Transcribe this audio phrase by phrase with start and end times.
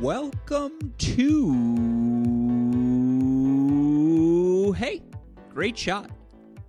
[0.00, 1.52] Welcome to
[4.72, 5.02] Hey,
[5.50, 6.10] Great Shot.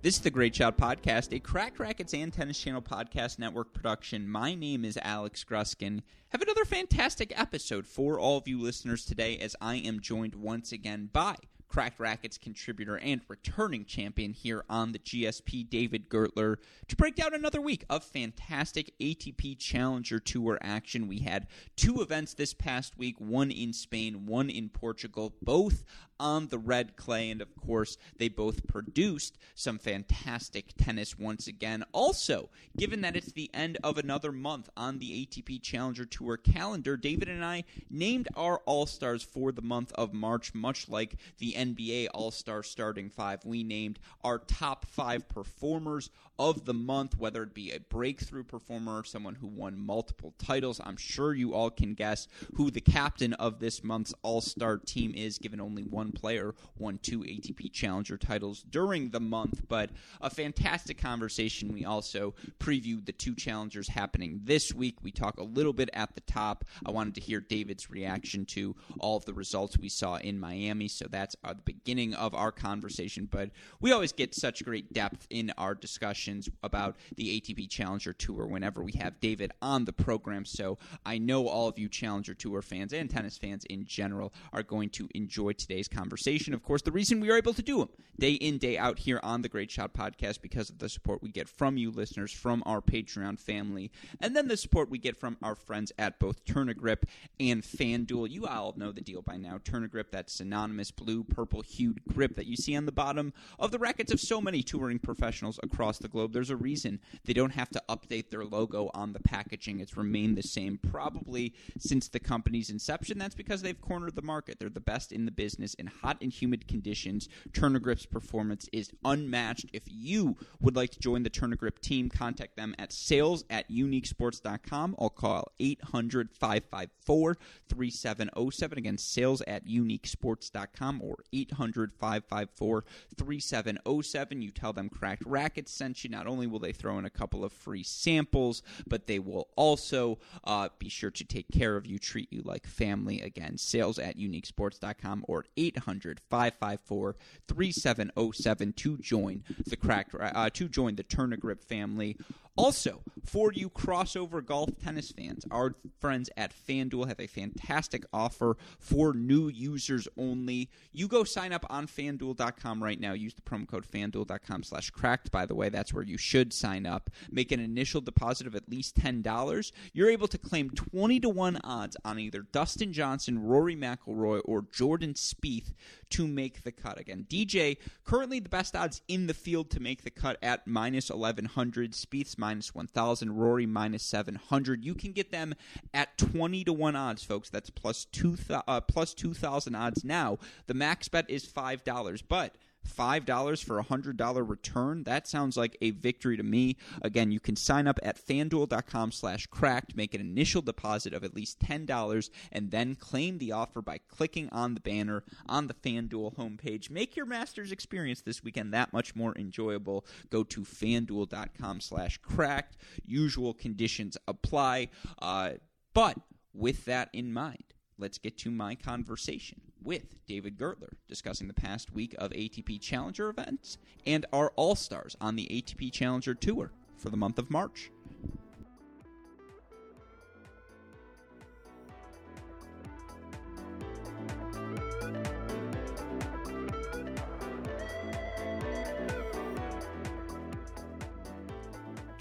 [0.02, 4.28] This is the Great Shot Podcast, a Crack Racquets and Tennis Channel Podcast Network production.
[4.28, 6.02] My name is Alex Gruskin.
[6.28, 10.70] Have another fantastic episode for all of you listeners today as I am joined once
[10.70, 11.36] again by
[11.72, 17.32] Cracked Racquets contributor and returning champion here on the GSP, David Gertler, to break down
[17.32, 21.08] another week of fantastic ATP Challenger Tour action.
[21.08, 25.82] We had two events this past week one in Spain, one in Portugal, both
[26.22, 31.84] on the red clay, and of course, they both produced some fantastic tennis once again.
[31.92, 36.96] Also, given that it's the end of another month on the ATP Challenger Tour calendar,
[36.96, 41.56] David and I named our All Stars for the month of March, much like the
[41.62, 43.44] NBA All Star starting five.
[43.44, 48.98] We named our top five performers of the month, whether it be a breakthrough performer
[48.98, 50.80] or someone who won multiple titles.
[50.82, 55.12] I'm sure you all can guess who the captain of this month's All Star team
[55.14, 59.62] is, given only one player won two ATP Challenger titles during the month.
[59.68, 59.90] But
[60.20, 61.72] a fantastic conversation.
[61.72, 64.96] We also previewed the two challengers happening this week.
[65.02, 66.64] We talk a little bit at the top.
[66.84, 70.88] I wanted to hear David's reaction to all of the results we saw in Miami.
[70.88, 73.28] So that's the beginning of our conversation.
[73.30, 73.50] But
[73.80, 78.82] we always get such great depth in our discussions about the ATP Challenger Tour whenever
[78.82, 80.44] we have David on the program.
[80.44, 84.62] So I know all of you Challenger Tour fans and tennis fans in general are
[84.62, 86.54] going to enjoy today's conversation.
[86.54, 89.20] Of course, the reason we are able to do them day in, day out here
[89.22, 92.62] on the Great Shot Podcast because of the support we get from you listeners, from
[92.66, 97.04] our Patreon family, and then the support we get from our friends at both Tournagrip
[97.40, 98.30] and FanDuel.
[98.30, 99.58] You all know the deal by now.
[99.58, 103.78] Tournagrip, that synonymous blue, purple hued grip that you see on the bottom of the
[103.78, 106.32] rackets of so many touring professionals across the globe.
[106.32, 109.80] There's a reason they don't have to update their logo on the packaging.
[109.80, 113.18] It's remained the same probably since the company's inception.
[113.18, 114.58] That's because they've cornered the market.
[114.58, 117.28] They're the best in the business in hot and humid conditions.
[117.52, 119.66] Tourna Grip's performance is unmatched.
[119.72, 123.70] If you would like to join the Tourna Grip team, contact them at sales at
[123.70, 124.96] uniquesports.com.
[124.98, 127.36] I'll call 800 554
[127.68, 128.78] 3707.
[128.78, 132.84] Again, sales at uniquesports.com or 800 554
[133.16, 134.42] 3707.
[134.42, 136.10] You tell them Cracked Racquets sent you.
[136.10, 140.18] Not only will they throw in a couple of free samples, but they will also
[140.44, 143.20] uh, be sure to take care of you, treat you like family.
[143.20, 147.16] Again, sales at uniquesports.com or 800 554
[147.48, 152.16] 3707 to join the Cracked uh, to join the Tourna Grip family.
[152.54, 158.58] Also, for you crossover golf tennis fans, our friends at FanDuel have a fantastic offer
[158.78, 160.68] for new users only.
[160.92, 163.12] You go sign up on FanDuel.com right now.
[163.12, 165.68] Use the promo code FanDuel.com slash cracked, by the way.
[165.68, 167.10] That's where you should sign up.
[167.30, 169.72] Make an initial deposit of at least $10.
[169.92, 174.64] You're able to claim 20 to 1 odds on either Dustin Johnson, Rory McIlroy, or
[174.72, 175.74] Jordan Spieth
[176.10, 176.98] to make the cut.
[176.98, 181.10] Again, DJ, currently the best odds in the field to make the cut at minus
[181.10, 181.92] 1100.
[181.92, 184.84] Spieth's minus 1000, Rory minus 700.
[184.84, 185.54] You can get them
[185.92, 187.50] at 20 to 1 odds, folks.
[187.50, 190.38] That's plus 2 uh, plus 2000 odds now.
[190.66, 192.54] The max bet is $5, but
[192.86, 195.02] $5 for a $100 return.
[195.02, 196.76] That sounds like a victory to me.
[197.02, 201.34] Again, you can sign up at fanduel.com slash cracked, make an initial deposit of at
[201.34, 206.36] least $10, and then claim the offer by clicking on the banner on the FanDuel
[206.36, 206.88] homepage.
[206.88, 210.06] Make your Masters experience this weekend that much more enjoyable.
[210.30, 212.76] Go to fanduel.com slash cracked.
[213.04, 214.90] Usual conditions apply.
[215.20, 215.54] Uh,
[215.94, 216.16] but
[216.54, 221.92] with that in mind, let's get to my conversation with David Gertler discussing the past
[221.92, 227.10] week of ATP Challenger events and our All Stars on the ATP Challenger Tour for
[227.10, 227.92] the month of March.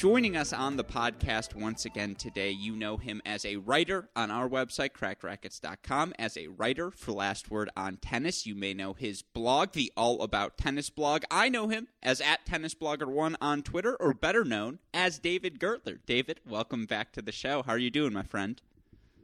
[0.02, 4.32] Joining us on the podcast once again today, you know him as a writer on
[4.32, 8.48] our website, crackedracquets.com, as a writer for Last Word on Tennis.
[8.48, 11.22] You may know his blog, the All About Tennis blog.
[11.30, 16.00] I know him as at TennisBlogger1 on Twitter, or better known as David Gertler.
[16.08, 17.62] David, welcome back to the show.
[17.62, 18.60] How are you doing, my friend?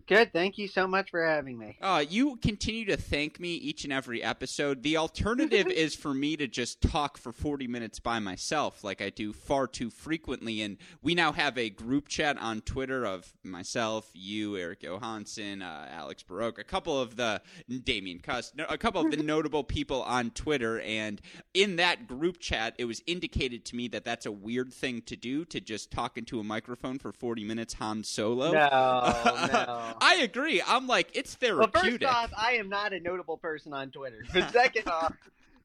[0.07, 0.31] Good.
[0.31, 1.77] Thank you so much for having me.
[1.81, 4.81] Uh, you continue to thank me each and every episode.
[4.81, 9.09] The alternative is for me to just talk for 40 minutes by myself, like I
[9.09, 10.61] do far too frequently.
[10.61, 15.89] And we now have a group chat on Twitter of myself, you, Eric Johansson, uh,
[15.91, 17.41] Alex Baroque, a couple of the
[17.83, 20.79] Damien Cuss, a couple of the notable people on Twitter.
[20.79, 21.19] And
[21.53, 25.17] in that group chat, it was indicated to me that that's a weird thing to
[25.17, 28.53] do to just talk into a microphone for 40 minutes, Han Solo.
[28.53, 28.69] No,
[29.51, 29.96] no.
[30.01, 30.61] I agree.
[30.65, 32.01] I'm like, it's Well, therapeutic.
[32.07, 34.23] first off, I am not a notable person on Twitter.
[34.33, 35.13] But second off,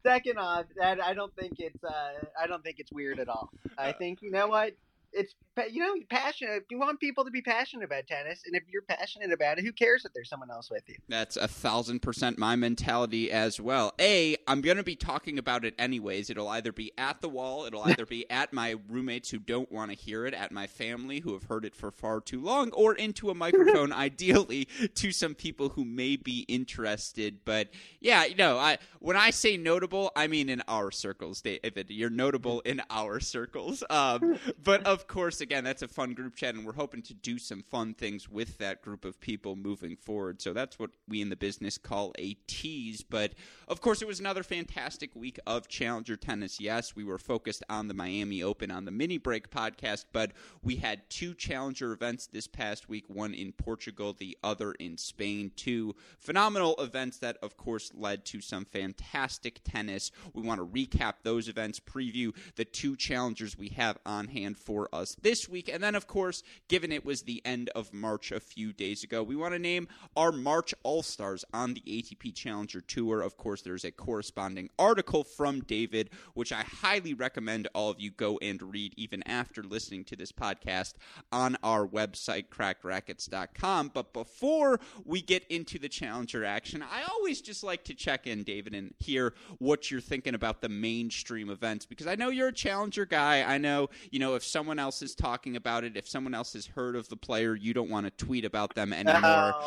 [0.02, 3.50] second off, that I don't think it's uh, I don't think it's weird at all.
[3.79, 4.75] I think you know what
[5.12, 5.35] it's
[5.70, 6.64] you know passionate.
[6.70, 9.73] You want people to be passionate about tennis, and if you're passionate about it, who
[9.73, 10.97] cares if there's someone else with you?
[11.09, 13.93] That's a thousand percent my mentality as well.
[14.00, 16.31] A, I'm going to be talking about it anyways.
[16.31, 19.91] It'll either be at the wall, it'll either be at my roommates who don't want
[19.91, 22.94] to hear it, at my family who have heard it for far too long, or
[22.94, 27.41] into a microphone, ideally to some people who may be interested.
[27.44, 27.69] But
[28.00, 31.87] yeah, you know, I when I say notable, I mean in our circles, David.
[31.91, 33.85] You're notable in our circles.
[33.91, 37.38] Um, but of course, again, that's a fun group chat, and we're hoping to do
[37.38, 40.43] some fun things with that group of people moving forward.
[40.43, 43.02] So that's what we in the business call a tease.
[43.02, 43.32] But
[43.69, 46.60] of course, it was another fantastic week of Challenger tennis.
[46.60, 50.32] Yes, we were focused on the Miami Open on the Mini Break podcast, but
[50.62, 55.52] we had two Challenger events this past week one in Portugal, the other in Spain.
[55.56, 60.10] Two phenomenal events that, of course, led to some fantastic tennis.
[60.34, 64.88] We want to recap those events, preview the two challengers we have on hand for
[64.92, 65.68] us this week.
[65.72, 69.22] And then, of course, given it was the end of March a few days ago,
[69.22, 73.20] we want to name our March All Stars on the ATP Challenger Tour.
[73.22, 78.10] Of course, there's a corresponding article from David, which I highly recommend all of you
[78.10, 80.94] go and read even after listening to this podcast
[81.30, 83.90] on our website, crackrackets.com.
[83.94, 88.42] But before we get into the Challenger action, I always just like to check in,
[88.42, 92.52] David, and hear what you're thinking about the mainstream events because I know you're a
[92.52, 93.42] Challenger guy.
[93.42, 96.67] I know, you know, if someone else is talking about it, if someone else has
[96.67, 99.55] heard of the player, you don't want to tweet about them anymore.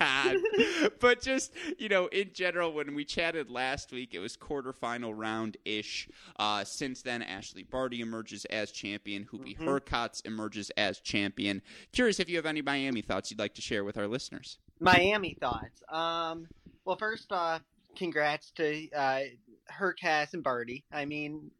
[0.00, 0.34] Oh.
[1.00, 5.56] but just you know, in general, when we chatted last week, it was quarterfinal round
[5.64, 6.08] ish.
[6.38, 9.24] Uh, since then, Ashley Barty emerges as champion.
[9.32, 9.64] Hubie Mhm.
[9.64, 11.62] Hurkacz emerges as champion.
[11.92, 14.58] Curious if you have any Miami thoughts you'd like to share with our listeners.
[14.80, 15.82] Miami thoughts.
[15.88, 16.48] Um,
[16.84, 17.62] well, first off,
[17.96, 19.20] congrats to uh,
[19.72, 20.84] Hurkacz and Barty.
[20.92, 21.50] I mean,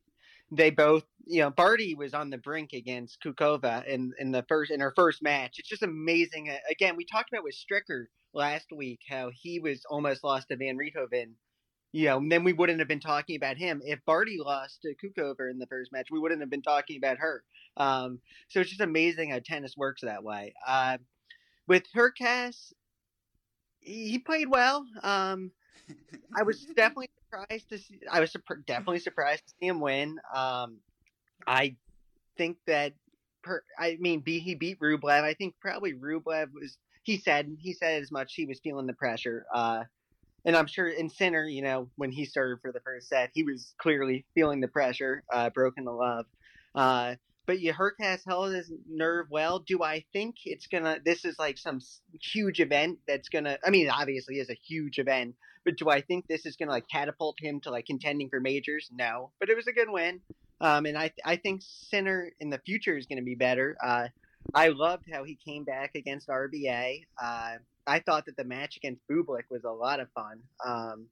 [0.50, 4.70] they both, you know, Barty was on the brink against Kukova in in the first
[4.70, 5.58] in her first match.
[5.58, 6.50] It's just amazing.
[6.70, 10.76] Again, we talked about with Stricker last week how he was almost lost to Van
[10.76, 11.32] Rijthoven.
[11.92, 14.94] You know, and then we wouldn't have been talking about him if Barty lost to
[14.94, 16.08] Kukova in the first match.
[16.10, 17.44] We wouldn't have been talking about her.
[17.76, 18.18] Um,
[18.48, 20.54] so it's just amazing how tennis works that way.
[20.66, 20.98] Uh,
[21.68, 22.72] with Hurkacz,
[23.80, 24.84] he he played well.
[25.02, 25.52] Um,
[26.36, 28.00] I was definitely surprised to see.
[28.10, 28.36] I was
[28.66, 30.18] definitely surprised to see him win.
[30.34, 30.78] Um,
[31.46, 31.76] I
[32.36, 32.94] think that.
[33.42, 35.22] Per, I mean, be, he beat Rublev.
[35.22, 36.76] I think probably Rublev was.
[37.02, 38.34] He said he said as much.
[38.34, 39.44] He was feeling the pressure.
[39.52, 39.84] Uh,
[40.46, 43.42] and I'm sure in center, you know, when he started for the first set, he
[43.42, 45.22] was clearly feeling the pressure.
[45.30, 46.26] Uh, broken the love.
[46.74, 47.16] Uh,
[47.46, 49.58] but yeah, Hurkacz held his nerve well.
[49.58, 50.98] Do I think it's gonna?
[51.04, 51.80] This is like some
[52.20, 53.58] huge event that's gonna.
[53.64, 55.34] I mean, obviously is a huge event,
[55.64, 58.90] but do I think this is gonna like catapult him to like contending for majors?
[58.92, 60.20] No, but it was a good win.
[60.60, 63.76] Um, and I I think Sinner in the future is gonna be better.
[63.82, 64.08] Uh,
[64.54, 67.04] I loved how he came back against RBA.
[67.22, 67.54] Uh,
[67.86, 70.40] I thought that the match against Bublik was a lot of fun.
[70.64, 71.06] Um,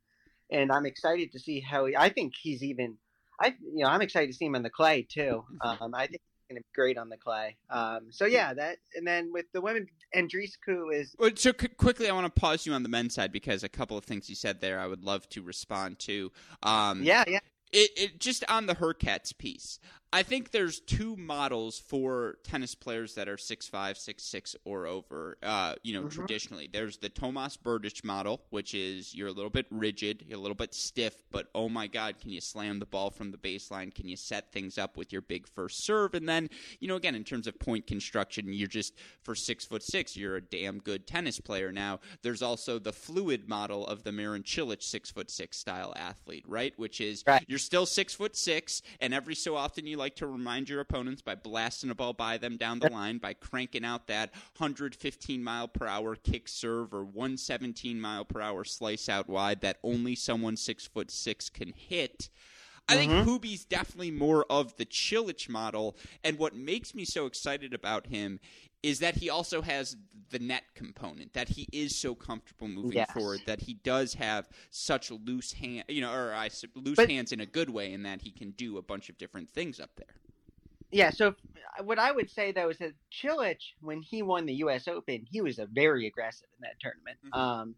[0.51, 1.97] and I'm excited to see how he.
[1.97, 2.97] I think he's even.
[3.41, 5.45] I you know I'm excited to see him on the clay too.
[5.65, 6.21] Um, I think
[6.53, 7.57] going to be great on the clay.
[7.71, 12.09] Um, so yeah, that and then with the women, Andreescu is Well, so qu- quickly,
[12.09, 14.37] I want to pause you on the men's side because a couple of things you
[14.37, 16.31] said there, I would love to respond to.
[16.63, 17.41] Um, yeah yeah
[17.73, 19.79] it, it just on the Hurkacz piece.
[20.15, 24.87] I think there's two models for tennis players that are six five, six six, or
[24.87, 25.39] over.
[25.43, 26.11] Uh, you know, Mhm.
[26.11, 30.41] traditionally, there's the Tomas Berdych model, which is you're a little bit rigid, you're a
[30.43, 33.95] little bit stiff, but oh my God, can you slam the ball from the baseline?
[33.95, 36.13] Can you set things up with your big first serve?
[36.13, 38.93] And then, you know, again, in terms of point construction, you're just
[39.23, 41.73] for six foot six, you're a damn good tennis player.
[41.73, 46.45] Now, there's also the fluid model of the Marin Cilic six foot six style athlete,
[46.47, 46.79] right?
[46.79, 47.45] Which is Right.
[47.49, 51.23] you're still six foot six, and every so often you like to remind your opponents
[51.23, 55.69] by blasting a ball by them down the line, by cranking out that 115 mile
[55.69, 60.57] per hour kick serve or 117 mile per hour slice out wide that only someone
[60.57, 62.31] six foot six can hit.
[62.89, 63.25] I think Mhm.
[63.25, 68.41] Hubie's definitely more of the Cilic model, and what makes me so excited about him
[68.83, 69.97] is that he also has
[70.31, 73.13] the net component that he is so comfortable moving Yes.
[73.13, 77.33] forward that he does have such loose hand you know or I loose But- hands
[77.33, 79.91] in a good way in that he can do a bunch of different things up
[79.97, 80.17] there.
[80.91, 81.11] yeah.
[81.11, 81.35] So
[81.83, 84.89] what I would say though is that Cilic, when he won the U.S.
[84.89, 87.19] Open, he was a very aggressive in that tournament.
[87.27, 87.39] Mhm.
[87.39, 87.75] Um,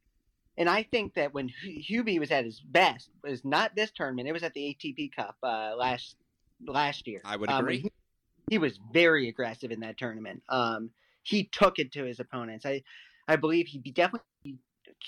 [0.56, 4.28] and I think that when Hu- Hubie was at his best was not this tournament;
[4.28, 6.16] it was at the ATP Cup uh, last
[6.64, 7.20] last year.
[7.24, 7.80] I would Um, agree.
[7.80, 7.92] he,
[8.50, 10.42] he was very aggressive in that tournament.
[10.48, 10.90] Um,
[11.22, 12.66] he took it to his opponents.
[12.66, 12.82] I
[13.26, 14.58] I believe he definitely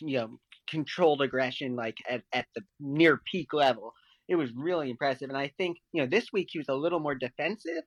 [0.01, 3.95] you know controlled aggression like at, at the near peak level.
[4.29, 6.99] It was really impressive, and I think you know this week he was a little
[6.99, 7.85] more defensive,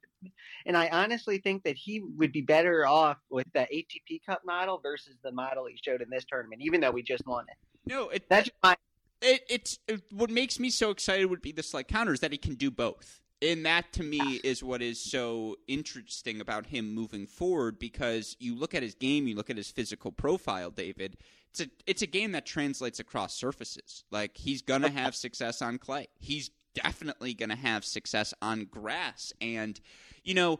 [0.65, 4.79] and I honestly think that he would be better off with the ATP Cup model
[4.81, 7.57] versus the model he showed in this tournament, even though we just won it.
[7.91, 8.77] No, it, That's my
[9.21, 12.37] it, it's it, what makes me so excited would be the slight counters that he
[12.37, 13.21] can do both.
[13.41, 18.53] And that to me is what is so interesting about him moving forward because you
[18.53, 21.17] look at his game, you look at his physical profile, David.
[21.51, 24.03] It's a it's a game that translates across surfaces.
[24.11, 26.07] Like he's gonna have success on clay.
[26.19, 29.31] He's definitely gonna have success on grass.
[29.39, 29.79] And
[30.23, 30.59] you know,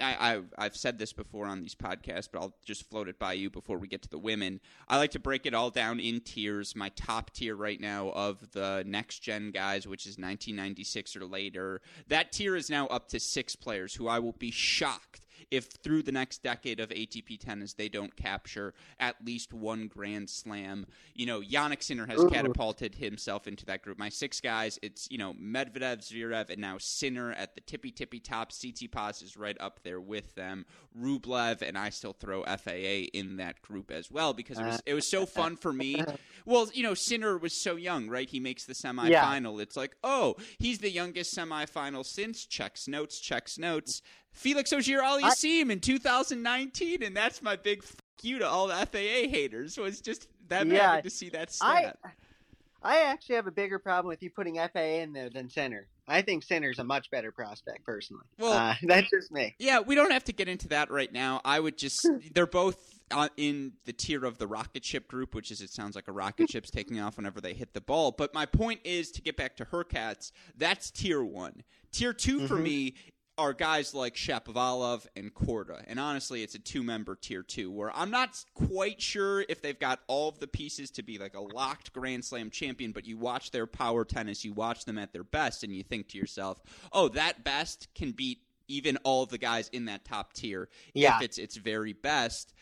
[0.00, 3.34] I, I have said this before on these podcasts, but I'll just float it by
[3.34, 4.60] you before we get to the women.
[4.88, 6.74] I like to break it all down in tiers.
[6.74, 11.80] My top tier right now of the next gen guys, which is 1996 or later,
[12.08, 16.02] that tier is now up to six players who I will be shocked if through
[16.02, 20.86] the next decade of ATP tennis they don't capture at least one Grand Slam.
[21.14, 22.28] You know, Jannik Sinner has Ooh.
[22.28, 23.98] catapulted himself into that group.
[23.98, 28.20] My six guys, it's you know Medvedev, Zverev, and now Sinner at the tippy tippy
[28.20, 28.52] top.
[28.52, 30.66] Tsitsipas is right up there with them.
[30.98, 34.94] Rublev, and I still throw FAA in that group as well because it was it
[34.94, 36.02] was so uh, fun for me.
[36.46, 38.28] Well, you know, Sinner was so young, right?
[38.28, 39.08] He makes the semifinal.
[39.56, 39.62] Yeah.
[39.62, 44.02] It's like, oh, he's the youngest semifinal since checks notes, checks notes.
[44.34, 49.78] Felix Auger-Aliassime in 2019, and that's my big fuck you to all the FAA haters.
[49.78, 51.98] Was just that yeah, to see that stat.
[52.04, 52.10] I,
[52.82, 55.86] I actually have a bigger problem with you putting FAA in there than Sinner.
[56.06, 58.24] I think Sinner's a much better prospect, personally.
[58.38, 59.54] Well, uh, that's just me.
[59.58, 61.40] Yeah, we don't have to get into that right now.
[61.44, 65.50] I would just they're both uh, in the tier of the rocket ship group, which
[65.50, 68.12] is it sounds like a rocket ship's taking off whenever they hit the ball.
[68.12, 70.32] But my point is to get back to Hurkacz.
[70.56, 71.62] That's tier one.
[71.90, 72.46] Tier 2 mm-hmm.
[72.46, 72.94] for me
[73.36, 75.82] are guys like Shapovalov and Korda.
[75.86, 79.78] And honestly, it's a two member tier two where I'm not quite sure if they've
[79.78, 83.16] got all of the pieces to be like a locked Grand Slam champion, but you
[83.16, 86.60] watch their power tennis, you watch them at their best, and you think to yourself,
[86.92, 88.38] oh, that best can beat
[88.68, 91.16] even all of the guys in that top tier yeah.
[91.16, 92.54] if it's its very best.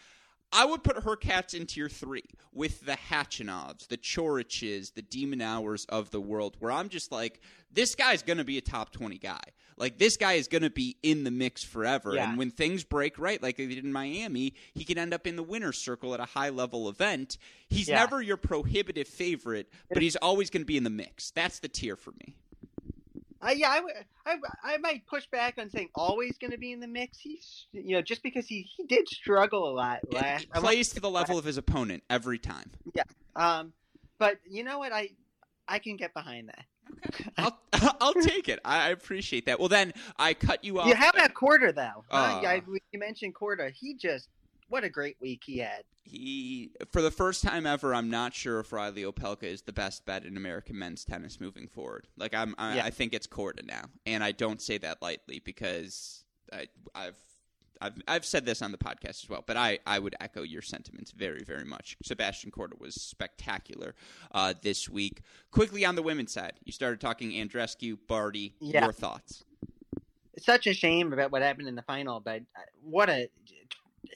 [0.54, 5.86] I would put Hurkacz in tier three with the Khachanovs, the Corics, the de Minaurs
[5.88, 9.16] of the world, where I'm just like, this guy's going to be a top 20
[9.16, 9.40] guy.
[9.76, 12.14] Like, this guy is going to be in the mix forever.
[12.14, 12.28] Yeah.
[12.28, 15.36] And when things break right, like they did in Miami, he can end up in
[15.36, 17.38] the winner's circle at a high level event.
[17.68, 17.98] He's yeah.
[18.00, 21.30] never your prohibitive favorite, but he's always going to be in the mix.
[21.30, 22.34] That's the tier for me.
[23.44, 23.80] Uh, yeah, I,
[24.24, 27.18] I, I might push back on saying always going to be in the mix.
[27.18, 30.42] He's, you know, just because he, he did struggle a lot last.
[30.54, 32.70] He plays to the level of his opponent every time.
[32.94, 33.02] Yeah.
[33.34, 33.72] Um,
[34.18, 34.92] but you know what?
[34.92, 35.08] I,
[35.66, 36.64] I can get behind that.
[37.08, 37.24] Okay.
[37.38, 37.58] I'll,
[38.00, 38.60] I'll take it.
[38.64, 39.58] I appreciate that.
[39.58, 40.86] Well, then I cut you off.
[40.86, 42.04] You have that Korda though.
[42.10, 43.72] Uh, I, you mentioned Korda.
[43.72, 44.28] He just
[44.72, 45.84] what a great week he had.
[46.04, 50.06] He, for the first time ever, I'm not sure if Reilly Opelka is the best
[50.06, 52.08] bet in American men's tennis moving forward.
[52.16, 52.84] Like I'm, I, yeah.
[52.86, 57.18] I think it's Korda now, and I don't say that lightly because I, I've
[57.82, 60.62] I've, I've said this on the podcast as well, but I, I would echo your
[60.62, 61.96] sentiments very, very much.
[62.02, 63.94] Sebastian Korda was spectacular
[64.32, 65.22] uh, this week.
[65.50, 68.54] Quickly on the women's side, you started talking Andreescu, Barty.
[68.60, 68.84] Yeah.
[68.84, 69.44] Your thoughts?
[70.34, 73.28] It's such a shame about what happened in the final, but uh, what a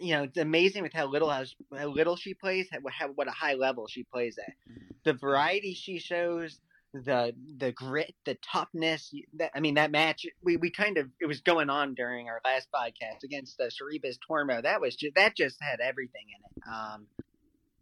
[0.01, 1.45] you know, it's amazing with how little how,
[1.77, 4.55] how little she plays, how, what a high level she plays at.
[4.71, 4.81] Mm-hmm.
[5.05, 6.61] The variety she shows,
[6.93, 9.13] the the grit, the toughness.
[9.35, 12.41] That, I mean, that match we, we kind of it was going on during our
[12.45, 14.63] last podcast against the Sorribes Tormo.
[14.63, 16.69] That was just that just had everything in it.
[16.69, 17.07] Um,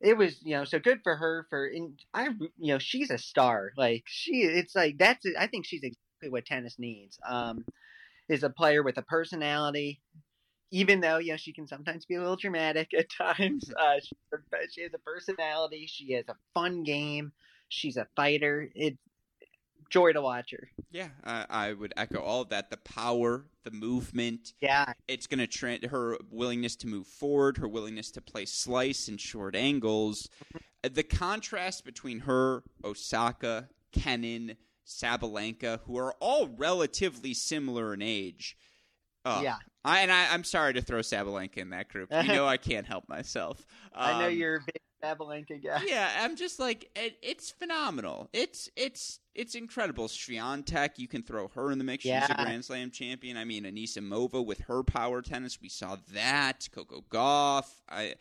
[0.00, 3.18] it was you know so good for her for in I you know she's a
[3.18, 7.18] star like she it's like that's I think she's exactly what tennis needs.
[7.28, 7.64] Um,
[8.28, 10.00] is a player with a personality
[10.74, 13.06] even though you know she can sometimes be a little dramatic at
[13.36, 13.70] times.
[13.78, 14.16] Uh, she,
[14.72, 15.86] she has a personality.
[15.88, 17.32] She has a fun game.
[17.74, 18.68] She's a fighter.
[18.74, 18.98] It's
[19.90, 20.68] joy to watch her.
[20.90, 22.70] Yeah, uh, I would echo all of that.
[22.70, 24.54] The power, the movement.
[24.60, 29.08] Yeah, it's going to trend her willingness to move forward, her willingness to play slice
[29.08, 30.28] and short angles.
[30.82, 38.56] the contrast between her, Osaka, Kenin, Sabalenka, who are all relatively similar in age.
[39.24, 42.12] Uh, yeah, I, and I, am sorry to throw Sabalenka in that group.
[42.12, 43.64] You know I can't help myself.
[43.94, 44.82] Um, I know um, you're a big
[45.62, 45.82] Guy.
[45.86, 48.28] Yeah, I'm just like it, it's phenomenal.
[48.32, 50.08] It's it's it's incredible.
[50.08, 52.04] Swiatek, you can throw her in the mix.
[52.04, 52.26] Yeah.
[52.26, 53.36] She's a Grand Slam champion.
[53.36, 56.68] I mean, Anisimova with her power tennis, we saw that.
[56.72, 57.66] Coco Gauff.
[57.88, 58.14] I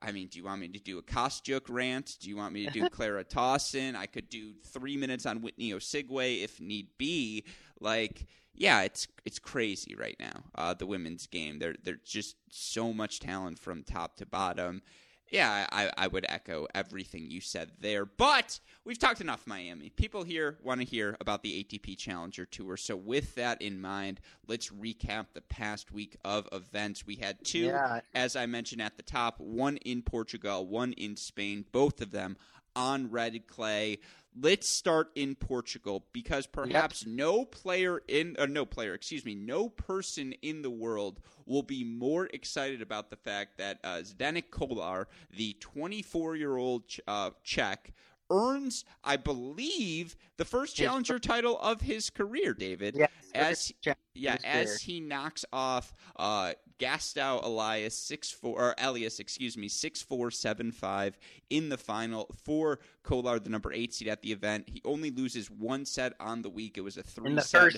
[0.00, 2.16] I mean, do you want me to do a Kostyuk rant?
[2.20, 3.96] Do you want me to do Clara Tauson?
[3.96, 7.44] I could do three minutes on Whitney Osuigwe if need be.
[7.80, 10.44] Like, yeah, it's it's crazy right now.
[10.54, 11.58] Uh, the women's game.
[11.58, 14.82] There there's just so much talent from top to bottom.
[15.30, 18.04] Yeah, I, I would echo everything you said there.
[18.06, 19.90] But we've talked enough Miami.
[19.90, 22.76] People here want to hear about the ATP Challenger Tour.
[22.76, 27.06] So, with that in mind, let's recap the past week of events.
[27.06, 28.00] We had two, Yeah.
[28.14, 32.36] as I mentioned at the top, one in Portugal, one in Spain, both of them
[32.74, 33.98] on red clay.
[34.40, 39.68] Let's start in Portugal because perhaps no player in uh, no player, excuse me, no
[39.68, 45.08] person in the world will be more excited about the fact that uh, Zdenek Kolar,
[45.34, 47.92] the 24-year-old ch- uh, Czech,
[48.30, 52.54] earns, I believe, the first challenger title of his career.
[52.54, 53.10] David, Yes.
[53.34, 53.72] as
[54.14, 60.00] yeah, as he knocks off uh, Gastão Elias six four or Elias, excuse me, six
[60.02, 61.18] four seven five
[61.50, 64.68] in the final for Kolar, the number eight seed at the event.
[64.68, 66.76] He only loses one set on the week.
[66.76, 67.76] It was a three set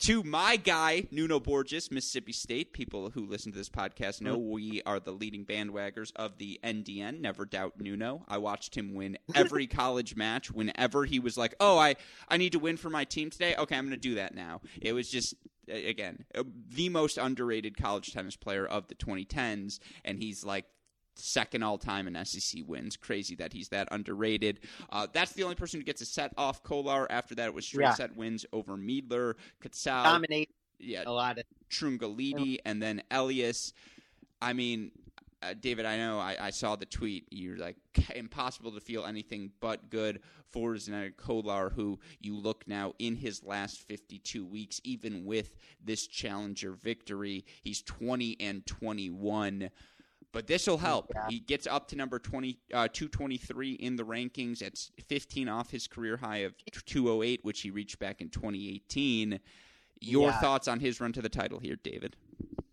[0.00, 2.72] to my guy Nuno Borges, Mississippi State.
[2.72, 7.20] People who listen to this podcast know we are the leading bandwaggers of the NDN.
[7.20, 8.24] Never doubt Nuno.
[8.26, 11.96] I watched him win every college match whenever he was like, "Oh, I
[12.28, 13.54] I need to win for my team today.
[13.56, 15.34] Okay, I'm going to do that now." It was just
[15.68, 16.24] again
[16.68, 20.64] the most underrated college tennis player of the 2010s, and he's like
[21.16, 22.96] second all time in SEC wins.
[22.96, 24.60] Crazy that he's that underrated.
[24.90, 27.10] Uh, that's the only person who gets a set off Kolar.
[27.10, 27.94] After that, it was straight Yeah.
[27.94, 33.72] set wins over Miedler, Katsal, dominate yeah, a lot of Trungelliti, and then Elias.
[34.40, 34.92] I mean,
[35.42, 37.26] uh, David, I know I, I saw the tweet.
[37.30, 37.76] You're like
[38.14, 40.20] impossible to feel anything but good
[40.50, 46.06] for Zdenek Kolar, who you look now in his last 52 weeks, even with this
[46.06, 49.70] challenger victory, he's 20 and 21.
[50.32, 51.10] But this will help.
[51.12, 51.26] Yeah.
[51.28, 54.62] He gets up to number 20, uh, 223 in the rankings.
[54.62, 56.54] It's 15 off his career high of
[56.84, 59.40] 208, which he reached back in 2018.
[60.00, 60.40] Your Yeah.
[60.40, 62.16] thoughts on his run to the title here, David?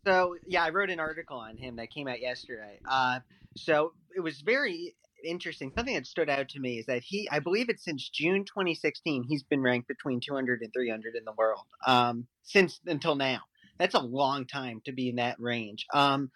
[0.07, 2.79] So yeah, I wrote an article on him that came out yesterday.
[2.89, 3.19] Uh,
[3.57, 5.73] so it was very interesting.
[5.75, 9.25] Something that stood out to me is that he, I believe it's since June 2016,
[9.27, 11.65] he's been ranked between 200 and 300 in the world.
[11.85, 13.41] Um, since until now,
[13.79, 15.85] that's a long time to be in that range.
[15.93, 16.31] Um,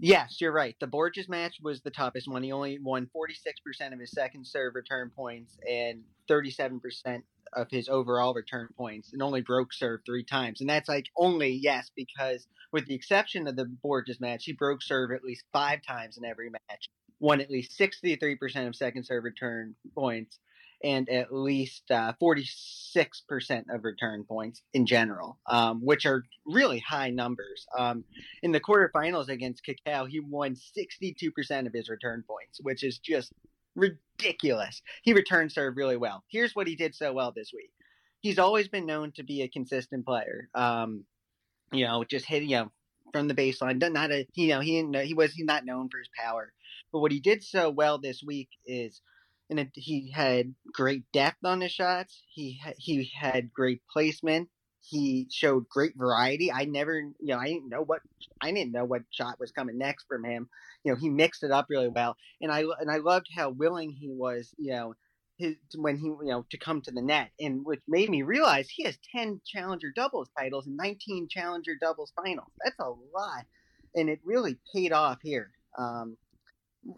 [0.00, 0.74] yes, you're right.
[0.80, 2.42] The Borges match was the toughest one.
[2.42, 6.80] He only won 46% of his second serve return points and 37%
[7.52, 10.60] of his overall return points, and only broke serve three times.
[10.60, 14.82] And that's like only yes because with the exception of the Borges match, he broke
[14.82, 16.88] serve at least five times in every match,
[17.20, 20.38] won at least 63% of second serve return points,
[20.84, 27.10] and at least uh, 46% of return points in general, um, which are really high
[27.10, 27.66] numbers.
[27.76, 28.04] Um,
[28.42, 33.32] in the quarterfinals against Cacao, he won 62% of his return points, which is just
[33.78, 34.82] ridiculous.
[35.02, 36.24] He returned serve really well.
[36.28, 37.70] Here's what he did so well this week.
[38.20, 40.48] He's always been known to be a consistent player.
[40.54, 41.04] Um,
[41.72, 42.72] you know, just hitting you know
[43.12, 43.78] from the baseline.
[43.78, 46.52] Doesn't a you know he didn't know, he was not known for his power,
[46.92, 49.00] but what he did so well this week is,
[49.50, 52.22] and he had great depth on his shots.
[52.28, 54.48] He he had great placement.
[54.88, 56.52] He showed great variety.
[56.52, 58.00] I never you know I didn't know what
[58.40, 60.48] I didn't know what shot was coming next from him.
[60.84, 63.90] You know he mixed it up really well, and I and I loved how willing
[63.90, 64.54] he was.
[64.58, 64.94] You know
[65.38, 68.68] his when he you know to come to the net and which made me realize
[68.68, 73.44] he has 10 challenger doubles titles and 19 challenger doubles finals that's a lot
[73.94, 76.16] and it really paid off here um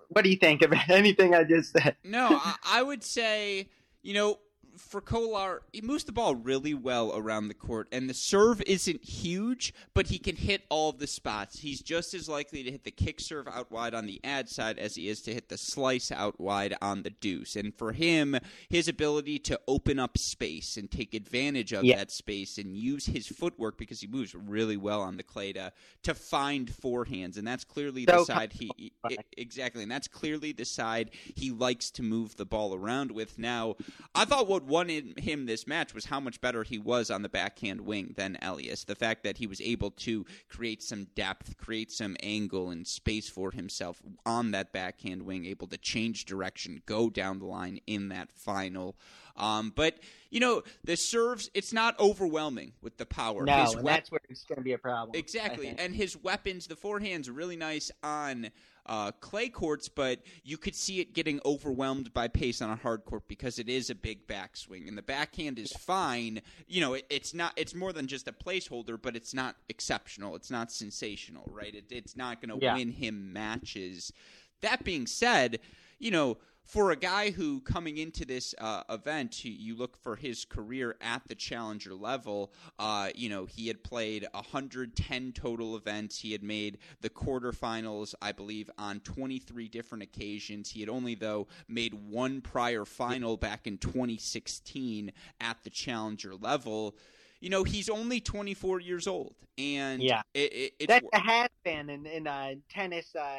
[0.09, 3.69] what do you think about anything i just said No, I, I would say,
[4.03, 4.39] you know,
[4.81, 9.05] for Kolar, he moves the ball really well around the court, and the serve isn't
[9.05, 11.61] huge, but he can hit all of the spots.
[11.61, 14.79] He's just as likely to hit the kick serve out wide on the ad side
[14.79, 17.57] as he is to hit the slice out wide on the deuce.
[17.57, 18.37] And for him,
[18.69, 21.97] his ability to open up space and take advantage of Yeah.
[21.97, 25.73] that space and use his footwork because he moves really well on the clay to,
[26.03, 28.93] to find forehands, and that's clearly the side he
[29.37, 33.39] exactly, and that's clearly the side he likes to move the ball around with.
[33.39, 33.77] Now,
[34.15, 37.23] I thought what won in- him this match was how much better he was on
[37.23, 38.85] the backhand wing than Elias.
[38.85, 43.29] The fact that he was able to create some depth, create some angle and space
[43.29, 48.09] for himself on that backhand wing, able to change direction, go down the line in
[48.09, 48.97] that final.
[49.37, 49.99] Um, but
[50.31, 53.45] you know, the serves, it's not overwhelming with the power.
[53.45, 56.67] no His and that's where it's going to be a problem Exactly, and his weapons,
[56.67, 58.51] the forehand's are really nice on
[58.87, 63.05] uh, clay courts, but you could see it getting overwhelmed by pace on a hard
[63.05, 66.41] court because it is a big backswing, and the backhand is fine.
[66.67, 67.53] You know, it, it's not.
[67.57, 70.35] It's more than just a placeholder, but it's not exceptional.
[70.37, 71.75] It's not sensational, right?
[71.75, 72.75] It, it's not going to Yeah.
[72.75, 74.13] win him matches.
[74.61, 75.61] That being said,
[75.99, 76.39] you know,
[76.71, 81.21] for a guy who coming into this uh, event, you look for his career at
[81.27, 82.53] the challenger level.
[82.79, 86.21] Uh, you know, he had played 110 total events.
[86.21, 90.71] He had made the quarterfinals, I believe, on 23 different occasions.
[90.71, 96.97] He had only, though, made one prior final back in 2016 at the challenger level
[97.41, 101.89] you know he's only 24 years old and yeah it, it, that's a has been
[101.89, 103.39] in, in uh, tennis uh,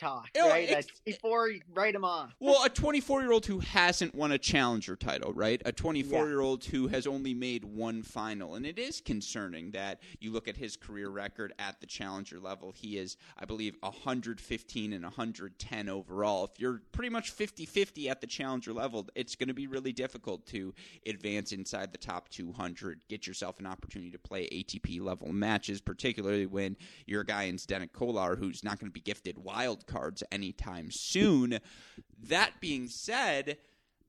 [0.00, 0.86] talk, oh, right?
[1.04, 2.34] before write him off.
[2.40, 5.60] well, a 24 year old who hasn't won a challenger title, right?
[5.64, 10.00] A 24 year old who has only made one final, and it is concerning that
[10.18, 12.72] you look at his career record at the challenger level.
[12.74, 16.44] He is, I believe, 115 and 110 overall.
[16.44, 20.46] If you're pretty much 50-50 at the challenger level, it's going to be really difficult
[20.46, 20.72] to
[21.06, 26.46] advance inside the top 200, get yourself an opportunity to play ATP level matches, particularly
[26.46, 30.22] when you're a guy in Zdenek Kolar who's not going to be gifted wild cards
[30.30, 31.58] anytime soon.
[32.22, 33.58] That being said,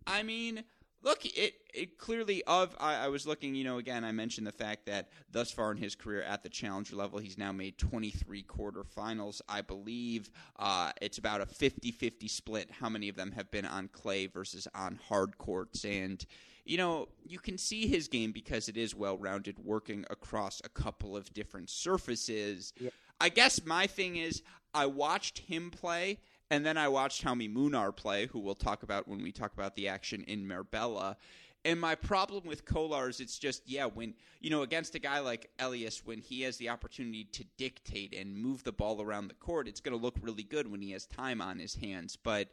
[0.06, 0.64] I mean,
[1.04, 4.52] look, it, it clearly of I, I, was looking, you know, again, I mentioned the
[4.52, 8.44] fact that thus far in his career at the challenger level, he's now made 23
[8.44, 9.42] quarterfinals.
[9.48, 12.70] I believe uh, it's about a 50-50 split.
[12.80, 15.86] How many of them have been on clay versus on hard courts?
[15.86, 16.24] And
[16.64, 20.70] you know, you can see his game because it is well rounded, working across a
[20.70, 22.74] couple of different surfaces.
[22.80, 22.92] Yeah.
[23.20, 24.42] I guess my thing is
[24.74, 29.08] I watched him play, and then I watched Jaume Munar play, who we'll talk about
[29.08, 31.18] when we talk about the action in Marbella.
[31.64, 35.20] And my problem with Kolar is it's just, yeah, when, you know, against a guy
[35.20, 39.36] like Elias, when he has the opportunity to dictate and move the ball around the
[39.36, 42.16] court, it's going to look really good when he has time on his hands.
[42.16, 42.50] But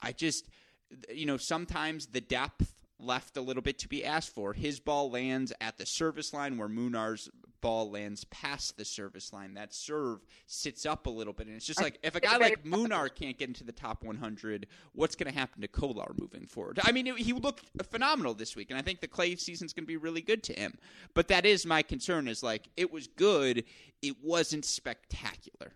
[0.00, 0.48] I just,
[1.12, 4.52] you know, sometimes the depth left a little bit to be asked for.
[4.52, 7.28] His ball lands at the service line where Munar's
[7.62, 9.54] ball lands past the service line.
[9.54, 11.46] That serve sits up a little bit.
[11.46, 14.66] And it's just like if a guy like Munar can't get into the top 100,
[14.92, 16.78] what's going to happen to Kolar moving forward?
[16.84, 19.84] I mean, it, he looked phenomenal this week, and I think the clay season's going
[19.84, 20.76] to be really good to him.
[21.14, 23.64] But that is my concern is like it was good,
[24.02, 25.72] it wasn't spectacular.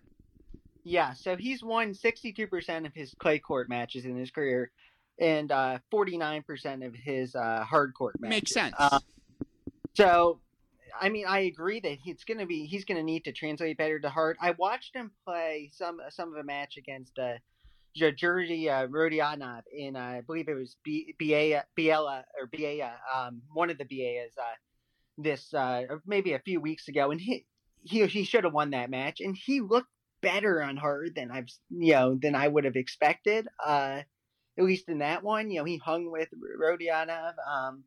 [0.85, 4.70] Yeah, so he's won 62% of his clay court matches in his career
[5.18, 8.37] and uh, 49% of his uh, hard court matches.
[8.37, 8.75] Makes sense.
[8.79, 9.01] Uh,
[9.94, 10.40] so,
[11.01, 13.79] I mean, I agree that it's going to be he's going to need to translate
[13.79, 14.37] better to hard.
[14.41, 17.35] I watched him play some some of a match against uh,
[17.95, 23.43] Georgi uh, Rodionov in uh, I believe it was B- Biella, Biella or Biella, um,
[23.53, 24.55] one of the Biellas uh,
[25.19, 27.47] this uh, maybe a few weeks ago, and he
[27.85, 31.49] he he should have won that match, and he looked better on hard than I've
[31.71, 33.49] you know than I would have expected.
[33.65, 34.03] Uh,
[34.59, 36.29] at least in that one, you know, he hung with
[36.61, 37.85] Rodionov um,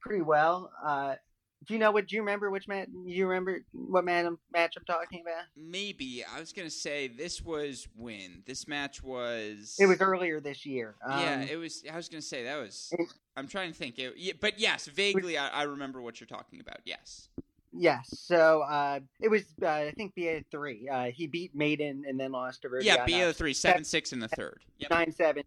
[0.00, 0.72] pretty well.
[0.84, 1.14] Uh,
[1.66, 2.06] do you know what?
[2.06, 2.88] Do you remember which match?
[3.04, 5.44] You remember what man, match I'm talking about?
[5.56, 9.76] Maybe I was gonna say this was when this match was.
[9.78, 10.94] It was earlier this year.
[11.04, 11.82] Um, yeah, it was.
[11.90, 12.88] I was gonna say that was.
[12.92, 13.98] It, I'm trying to think.
[13.98, 16.78] It, yeah, but yes, vaguely, I, I, remember what you're talking about.
[16.84, 17.28] Yes.
[17.72, 18.08] Yes.
[18.16, 19.42] So uh, it was.
[19.60, 20.88] Uh, I think BA three.
[20.88, 22.84] Uh, he beat Maiden and then lost to Rodionov.
[22.84, 24.60] Yeah, BA three, seven six in the third.
[24.78, 24.90] Yep.
[24.90, 25.42] Nine seven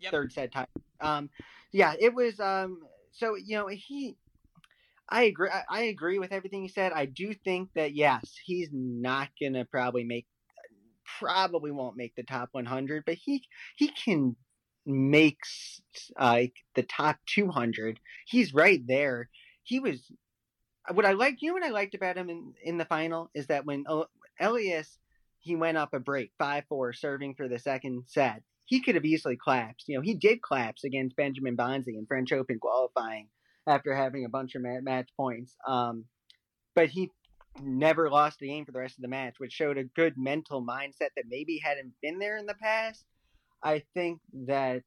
[0.00, 0.12] yep.
[0.12, 0.66] third set time.
[1.00, 1.30] Um,
[1.72, 2.38] yeah, it was.
[2.40, 4.16] Um, so you know, he.
[5.08, 5.50] I agree.
[5.50, 6.92] I, I agree with everything he said.
[6.92, 10.26] I do think that yes, he's not gonna probably make,
[11.18, 13.44] probably won't make the top 100, but he
[13.76, 14.36] he can
[14.84, 15.38] make
[16.18, 18.00] like uh, the top 200.
[18.26, 19.28] He's right there.
[19.62, 20.10] He was.
[20.92, 23.48] What I liked, you know, what I liked about him in in the final is
[23.48, 23.84] that when
[24.40, 24.98] Elias
[25.40, 29.04] he went up a break five four serving for the second set he could have
[29.04, 29.88] easily collapsed.
[29.88, 33.28] You know, he did collapse against Benjamin Bonzi in French Open qualifying
[33.66, 35.56] after having a bunch of match points.
[35.66, 36.04] Um,
[36.74, 37.10] but he
[37.60, 40.64] never lost the game for the rest of the match, which showed a good mental
[40.64, 43.04] mindset that maybe hadn't been there in the past.
[43.62, 44.82] I think that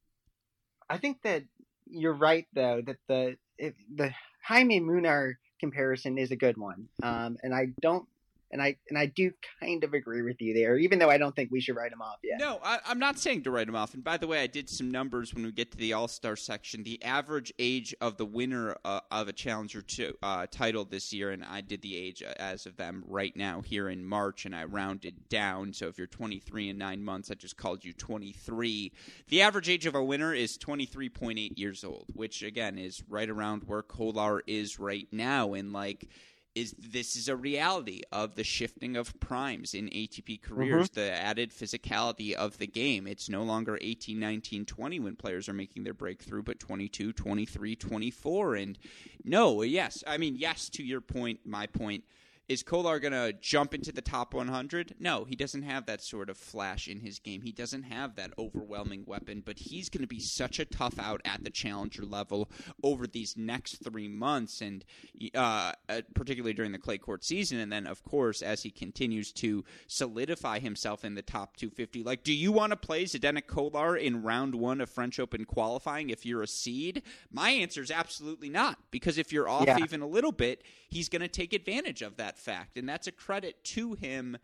[0.88, 1.42] I think that
[1.86, 4.12] you're right though that the if the
[4.48, 8.06] Jaume Munar comparison is a good one, um, and I don't
[8.50, 11.34] and I and I do kind of agree with you there, even though I don't
[11.34, 12.40] think we should write him off yet.
[12.40, 13.94] No, I, am not saying to write him off.
[13.94, 16.36] And by the way, I did some numbers when we get to the All Star
[16.36, 16.82] section.
[16.82, 21.30] The average age of the winner uh, of a Challenger to, uh, title this year,
[21.30, 24.54] and I did the age uh, as of them right now here in March, and
[24.54, 25.72] I rounded down.
[25.72, 28.92] So if you're 23 and nine months, I just called you 23.
[29.28, 33.64] The average age of a winner is 23.8 years old, which again is right around
[33.66, 36.08] where Kolar is right now, and like
[36.54, 41.00] is this is a reality of the shifting of primes in ATP careers, mm-hmm.
[41.00, 43.06] the added physicality of the game.
[43.06, 47.76] It's no longer 18, 19, 20 when players are making their breakthrough, but 22, 23,
[47.76, 48.54] 24.
[48.56, 48.78] And
[49.24, 52.04] no, yes, I mean, yes, to your point, my point
[52.50, 54.96] is Kolar going to jump into the top 100?
[54.98, 57.42] No, he doesn't have that sort of flash in his game.
[57.42, 61.20] He doesn't have that overwhelming weapon, but he's going to be such a tough out
[61.24, 62.50] at the challenger level
[62.82, 64.84] over these next three months, and
[65.32, 67.60] uh, uh, particularly during the clay court season.
[67.60, 72.24] And then, of course, as he continues to solidify himself in the top 250, like,
[72.24, 76.26] do you want to play Zdenek Kolar in round one of French Open qualifying if
[76.26, 77.02] you're a seed?
[77.30, 79.78] My answer is absolutely not, because if you're off Yeah.
[79.78, 83.12] even a little bit, he's going to take advantage of that fact, and that's a
[83.12, 84.36] credit to him.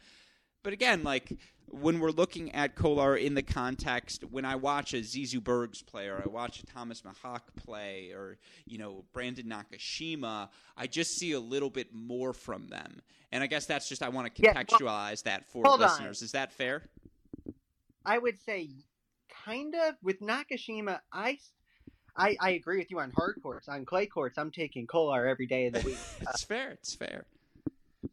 [0.62, 1.32] But again, like
[1.68, 6.06] when we're looking at Kolar in the context, when I watch a Zizu Bergs play,
[6.08, 11.32] or I watch a Thomas Machac play, or you know Brandon Nakashima, I just see
[11.32, 13.00] a little bit more from them,
[13.32, 15.88] and I guess that's just I want to Yeah, well, contextualize that for hold on.
[15.88, 16.22] listeners.
[16.22, 16.82] Is that fair?
[18.04, 18.70] I would say
[19.44, 21.00] kind of with Nakashima.
[21.12, 21.38] I
[22.16, 23.68] I agree with you on hard courts.
[23.68, 25.98] On clay courts, I'm taking Kolar every day of the week.
[26.22, 26.70] it's fair.
[26.70, 27.26] It's fair.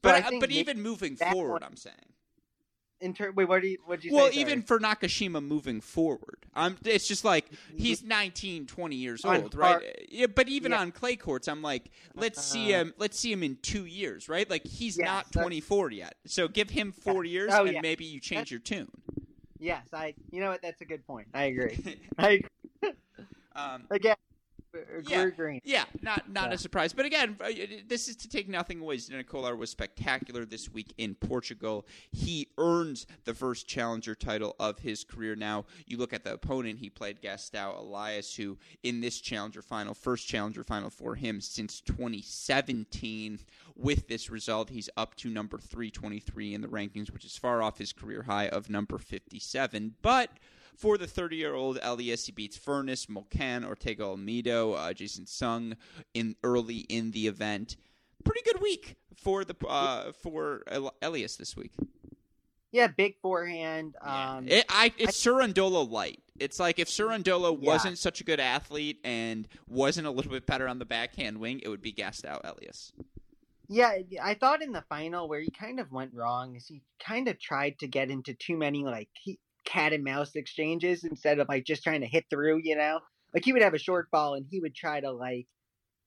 [0.01, 1.95] But But but, even moving forward, one- I'm saying.
[3.01, 4.39] In ter- wait, what do you what you Well, say?
[4.39, 6.77] even for Nakashima moving forward, I'm.
[6.85, 10.05] It's just like he's 19, 20 years On old, right?
[10.07, 10.79] Yeah, but even Yeah.
[10.79, 12.93] on clay courts, I'm like, let's see Uh, him.
[12.97, 14.49] Let's see him in two years, right?
[14.49, 17.81] Like he's Yes, not 24 yet, so give him four years, Oh, and yeah.
[17.81, 18.89] maybe you change your tune.
[19.59, 20.13] yes, I.
[20.31, 20.61] You know what?
[20.61, 21.27] That's a good point.
[21.33, 21.77] I agree.
[22.17, 22.39] I
[23.55, 24.15] um, again,
[25.07, 25.29] Yeah.
[25.37, 25.59] we're.
[25.63, 26.55] Yeah, not not Yeah.
[26.55, 26.93] a surprise.
[26.93, 27.49] But again, uh,
[27.87, 28.97] this is to take nothing away.
[28.97, 31.85] Zdenek Kolar was spectacular this week in Portugal.
[32.11, 35.35] He earns the first challenger title of his career.
[35.35, 39.93] Now you look at the opponent he played, Gastão Elias, who in this challenger final,
[39.93, 43.39] first challenger final for him since 2017.
[43.75, 47.77] With this result, he's up to number 323 in the rankings, which is far off
[47.77, 49.95] his career high of number 57.
[50.01, 50.29] But
[50.75, 55.75] for the 30 year old Elias, he beats Furness, Molcan, Ortega Olmedo, uh, Jason Jung
[56.13, 57.77] in early in the event.
[58.23, 60.63] Pretty good week for the uh, for
[61.01, 61.71] Elias this week.
[62.71, 63.95] Yeah, big forehand.
[64.03, 64.33] Yeah.
[64.37, 66.19] Um, It, I, it's Cerundolo light.
[66.39, 67.67] It's like if Cerundolo Yeah.
[67.67, 71.59] wasn't such a good athlete and wasn't a little bit better on the backhand wing,
[71.63, 72.91] it would be Gastão Elias.
[73.69, 77.27] Yeah, I thought in the final where he kind of went wrong is he kind
[77.27, 81.47] of tried to get into too many like he, cat and mouse exchanges instead of
[81.49, 82.99] like just trying to hit through, you know?
[83.33, 85.47] Like he would have a short ball and he would try to like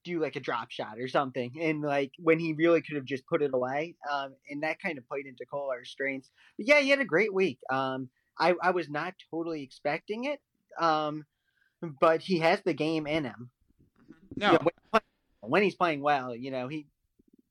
[0.03, 3.27] do like a drop shot or something and like when he really could have just
[3.27, 3.95] put it away.
[4.09, 6.29] Um and that kind of played into Kolar's strengths.
[6.57, 7.59] But yeah, he had a great week.
[7.69, 10.39] Um I, I was not totally expecting it.
[10.79, 11.25] Um
[11.99, 13.49] but he has the game in him.
[14.35, 14.57] No, Yeah,
[14.91, 15.01] when,
[15.41, 16.87] when he's playing well, you know, he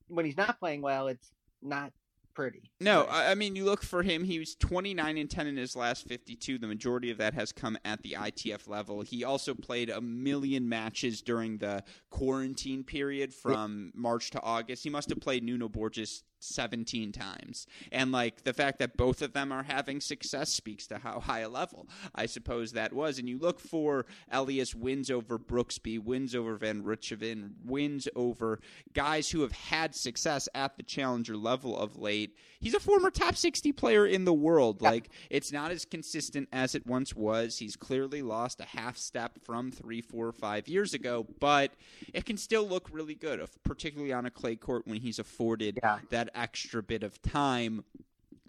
[0.09, 1.31] when he's not playing well, it's
[1.63, 1.93] not
[2.37, 2.71] pretty.
[2.81, 4.23] No, I mean, you look for him.
[4.23, 6.59] He was 29 and 10 in his last 52.
[6.59, 9.01] The majority of that has come at the ITF level.
[9.01, 14.85] He also played a million matches during the quarantine period from March to August.
[14.85, 17.67] He must have played Nuno Borges 17 times.
[17.93, 21.41] And, like, the fact that both of them are having success speaks to how high
[21.41, 23.19] a level I suppose that was.
[23.19, 28.61] And you look for Elias wins over Brooksby, wins over Van Rijthoven, wins over
[28.93, 32.37] guys who have had success at the challenger level of late.
[32.61, 34.79] He's a former top 60 player in the world.
[34.81, 34.91] Yeah.
[34.91, 37.59] Like, it's not as consistent as it once was.
[37.59, 41.73] He's clearly lost a half step from three, four, five years ago, but
[42.15, 45.99] it can still look really good, particularly on a clay court when he's afforded Yeah.
[46.11, 47.85] that extra bit of time.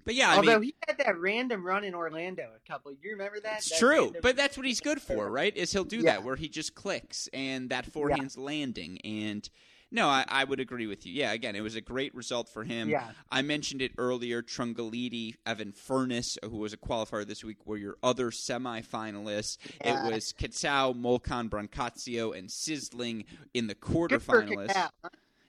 [0.05, 2.93] But yeah, I Although mean, he had that random run in Orlando a couple.
[2.93, 3.57] You remember that?
[3.57, 5.55] it's That true, but that's what he's good for, right?
[5.55, 6.13] Is he'll do Yeah.
[6.13, 8.99] that where he just clicks and that forehand's landing.
[9.03, 9.49] And
[9.91, 11.11] no, I, I would agree with you.
[11.13, 12.87] Yeah, again, it was a great result for him.
[12.89, 14.41] yeah, I mentioned it earlier.
[14.41, 19.57] Trungelliti, Evan Furness, who was a qualifier this week, were your other semifinalists.
[19.83, 20.07] Yeah.
[20.07, 24.89] It was Kitsao, Molcan, Brancaccio, and Sizzling in the quarterfinalists.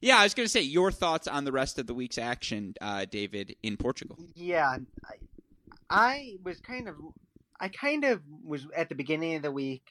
[0.01, 0.07] Cacao.
[0.15, 2.75] Yeah, I was going to say your thoughts on the rest of the week's action,
[2.81, 4.19] uh, David, in Portugal.
[4.35, 5.15] Yeah, I,
[5.91, 6.97] I was kind of,
[7.61, 9.83] I kind of was at the beginning of the week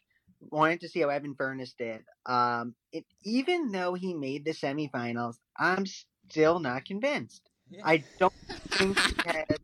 [0.51, 2.03] wanted to see how Evan Furness did.
[2.25, 5.85] Um, it, even though he made the semifinals, I'm
[6.29, 7.41] still not convinced.
[7.83, 8.33] I don't
[8.69, 9.57] think he has,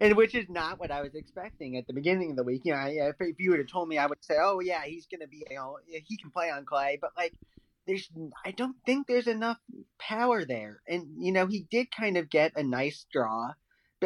[0.00, 2.62] and which is not what I was expecting at the beginning of the week.
[2.64, 4.84] You know, I- if, if you would have told me, I would say, "Oh yeah,
[4.84, 7.34] he's going to be, you know, he can play on clay," but like.
[7.86, 8.08] There's,
[8.44, 9.58] I don't think there's enough
[9.98, 13.52] power there, and you know he did kind of get a nice draw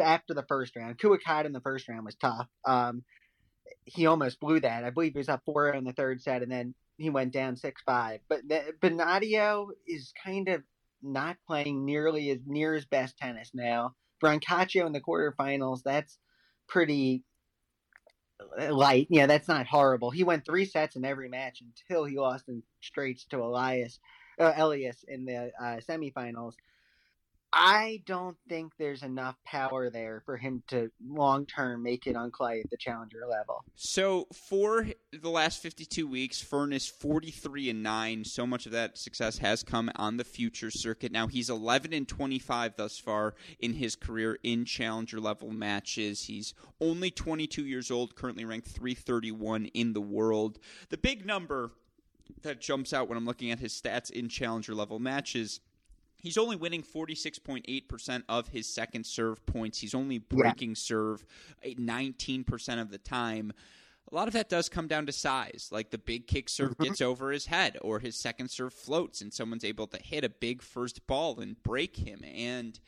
[0.01, 0.97] after the first round.
[0.97, 2.47] Kuakata in the first round was tough.
[2.65, 3.03] Um,
[3.85, 4.83] he almost blew that.
[4.83, 7.55] I believe he was up four in the third set, and then he went down
[7.55, 8.19] six five.
[8.27, 10.63] But the, Benadio is kind of
[11.01, 13.95] not playing nearly as near his best tennis now.
[14.23, 16.17] Brancaccio in the quarterfinals, that's
[16.67, 17.23] pretty
[18.69, 19.07] light.
[19.09, 20.11] Yeah, that's not horrible.
[20.11, 23.99] He went three sets in every match until he lost in straights to Elias,
[24.39, 26.53] uh, Elias in the uh, semifinals.
[27.53, 32.29] I don't think there's enough power there for him to long term make it on
[32.29, 33.63] clay at the challenger level.
[33.75, 38.25] So for the last 52 weeks, Furness 43 and 9.
[38.25, 41.11] So much of that success has come on the future circuit.
[41.11, 46.25] Now he's 11 and 25 thus far in his career in challenger level matches.
[46.25, 50.59] He's only 22 years old, currently ranked 331 in the world.
[50.89, 51.71] The big number
[52.41, 55.61] that jumps out when I'm looking at his stats in challenger level matches
[56.17, 59.79] he's only winning 46.8% of his second serve points.
[59.79, 60.75] He's only breaking yeah.
[60.75, 61.25] serve
[61.65, 63.53] 19% of the time.
[64.11, 65.69] A lot of that does come down to size.
[65.71, 66.83] Like the big kick serve mm-hmm.
[66.83, 70.29] gets over his head, or his second serve floats, and someone's able to hit a
[70.29, 72.23] big first ball and break him.
[72.23, 72.79] And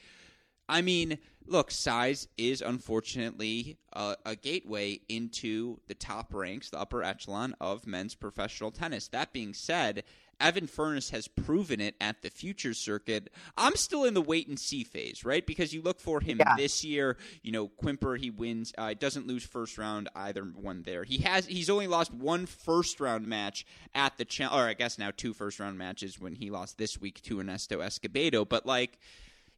[0.70, 7.04] I mean, look, size is unfortunately a, a, gateway into the top ranks, the upper
[7.04, 9.08] echelon of men's professional tennis.
[9.08, 10.04] That being said,
[10.39, 13.32] Evan Furness has proven it at the future circuit.
[13.58, 15.45] I'm still in the wait and see phase, right?
[15.45, 16.56] Because you look for him yeah.
[16.56, 17.17] this year.
[17.41, 21.04] You know, Quimper he wins, uh, doesn't lose first round either one there.
[21.04, 24.97] He has he's only lost one first round match at the cha- or I guess
[24.97, 28.47] now two first round matches when he lost this week to Ernesto Escobedo.
[28.47, 28.99] But like,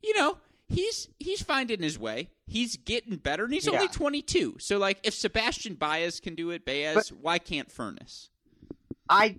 [0.02, 2.30] you know, he's he's finding his way.
[2.48, 3.74] He's getting better, and he's yeah.
[3.74, 4.58] only 22.
[4.60, 8.30] So like, if Sebastian Baez can do it, Baez, but, why can't Furness?
[9.10, 9.38] I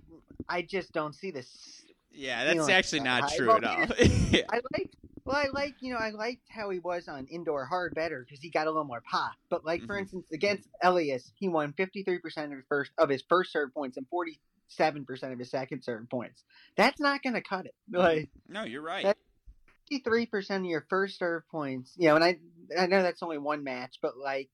[0.49, 1.83] I just don't see this.
[2.11, 3.37] Yeah, that's actually not high.
[3.37, 3.85] true well, at all.
[3.99, 4.89] I like.
[5.25, 8.41] Well, I like you know I liked how he was on indoor hard better because
[8.41, 9.33] he got a little more pop.
[9.49, 10.01] But like for mm-hmm.
[10.01, 13.73] instance, against Elias, he won fifty three percent of his first of his first serve
[13.73, 16.43] points and forty seven percent of his second serve points.
[16.75, 17.75] That's not going to cut it.
[17.89, 19.15] Like no, you're right.
[19.87, 21.93] Fifty three percent of your first serve points.
[21.95, 22.37] You know, and I
[22.77, 24.49] I know that's only one match, but like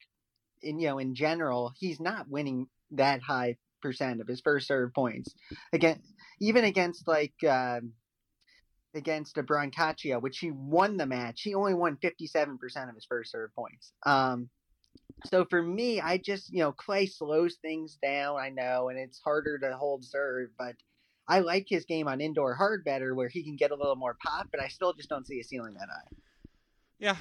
[0.61, 4.93] in you know in general, he's not winning that high percent of his first serve
[4.93, 5.33] points.
[5.73, 6.01] Again,
[6.39, 7.81] even against like uh,
[8.93, 12.95] against a Brancaccio, which he won the match, he only won fifty seven percent of
[12.95, 13.93] his first serve points.
[14.05, 14.49] Um,
[15.25, 18.39] so for me, I just you know Clay slows things down.
[18.39, 20.75] I know, and it's harder to hold serve, but
[21.27, 24.17] I like his game on indoor hard better, where he can get a little more
[24.25, 26.17] pop, but I still just don't see a ceiling that high.
[26.97, 27.15] Yeah,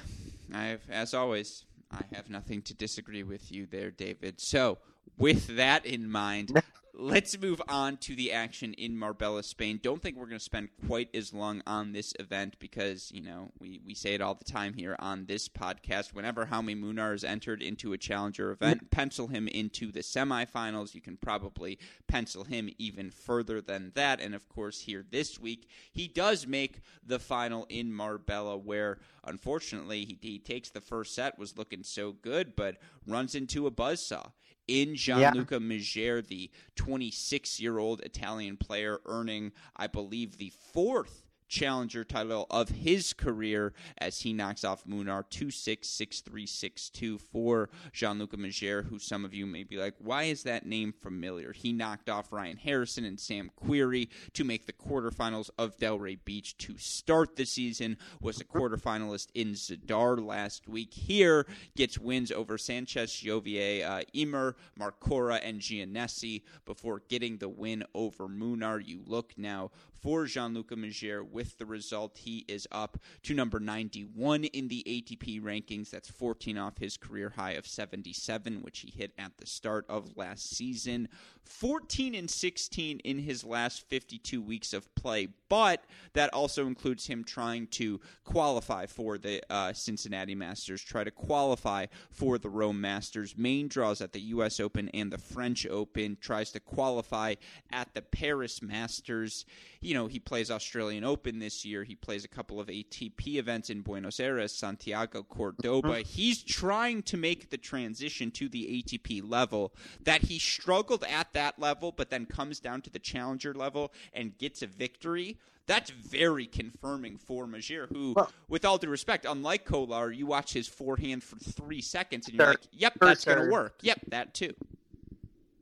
[0.53, 4.39] I've as always, I have nothing to disagree with you there, David.
[4.39, 4.79] So
[5.17, 6.61] with that in mind,
[6.99, 9.79] let's move on to the action in Marbella, Spain.
[9.81, 13.51] Don't think we're going to spend quite as long on this event because, you know,
[13.59, 16.13] we, we say it all the time here on this podcast.
[16.13, 20.93] Whenever Jaume Munar is entered into a challenger event, pencil him into the semifinals.
[20.93, 24.19] You can probably pencil him even further than that.
[24.19, 30.03] And of course, here this week, he does make the final in Marbella, where unfortunately
[30.05, 34.31] he, he takes the first set, was looking so good, but runs into a buzzsaw
[34.69, 35.59] in Gianluca yeah.
[35.59, 42.69] Mager, the 26 year old Italian player, earning, I believe, the fourth challenger title of
[42.69, 48.37] his career as he knocks off Munar 2 6 6 3 6 2 for Gianluca
[48.37, 51.51] Mager, who some of you may be like, why is that name familiar?
[51.51, 56.57] He knocked off Ryan Harrison and Sam Querrey to make the quarterfinals of Delray Beach
[56.59, 60.93] to start the season, was a quarterfinalist in Zadar last week.
[60.93, 67.83] Here gets wins over Sanchez, Jover, uh, Ymer, Marcora, and Giannessi before getting the win
[67.95, 68.85] over Munar.
[68.85, 72.17] You look now for Gianluca Mager with the result.
[72.17, 75.89] He is up to number 91 in the ATP rankings.
[75.89, 80.17] That's 14 off his career high of 77, which he hit at the start of
[80.17, 81.09] last season.
[81.49, 85.83] 14 and 16 in his last 52 weeks of play, but
[86.13, 91.87] that also includes him trying to qualify for the uh, Cincinnati Masters, try to qualify
[92.11, 93.35] for the Rome Masters.
[93.35, 94.59] Main draws at the U.S.
[94.59, 97.33] Open and the French Open, tries to qualify
[97.71, 99.45] at the Paris Masters.
[99.89, 101.83] You know, he plays Australian Open this year.
[101.83, 105.87] He plays a couple of ATP events in Buenos Aires, Santiago, Cordoba.
[105.87, 106.07] Mm-hmm.
[106.07, 109.73] He's trying to make the transition to the ATP level
[110.03, 114.37] that he struggled at that level, but then comes down to the challenger level and
[114.37, 115.39] gets a victory.
[115.65, 118.15] That's very confirming for Mager, who,
[118.47, 122.45] with all due respect, unlike Kolar, you watch his forehand for three seconds and you're
[122.45, 123.79] like, yep, that's going to work.
[123.81, 124.53] Yep, that too.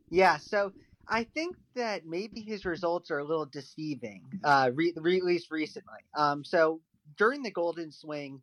[0.09, 0.73] Yeah, so
[1.09, 5.51] I think that maybe his results are a little deceiving, uh, re- re- at least
[5.51, 5.99] recently.
[6.15, 6.81] Um, so
[7.17, 8.41] during the Golden Swing,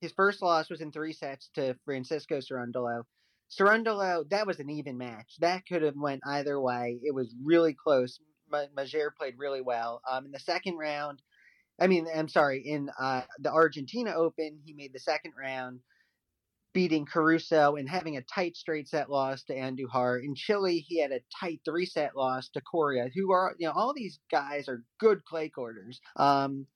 [0.00, 3.04] his first loss was in three sets to Francisco Cerundolo.
[3.50, 5.36] Cerundolo, that was an even match.
[5.40, 6.98] That could have went either way.
[7.02, 8.18] It was really close.
[8.52, 10.02] Mager played really well.
[10.08, 11.22] Um, in the second round,
[11.80, 15.80] I mean, I'm sorry, in uh, the Argentina Open, he made the second round,
[16.76, 20.22] beating Caruso and having a tight straight set loss to Andujar.
[20.22, 23.72] In Chile, he had a tight three set loss to Coria, who are, you know,
[23.72, 26.02] all these guys are good clay quarters.
[26.16, 26.66] Um,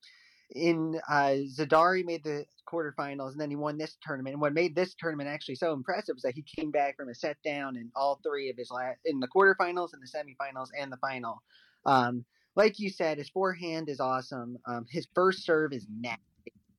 [0.55, 4.33] in uh, Zardari made the quarterfinals and then he won this tournament.
[4.33, 7.13] And what made this tournament actually so impressive was that he came back from a
[7.13, 10.91] set down in all three of his last in the quarterfinals and the semifinals and
[10.91, 11.43] the final.
[11.85, 12.25] Um,
[12.55, 14.57] like you said, his forehand is awesome.
[14.65, 16.23] Um, his first serve is nasty.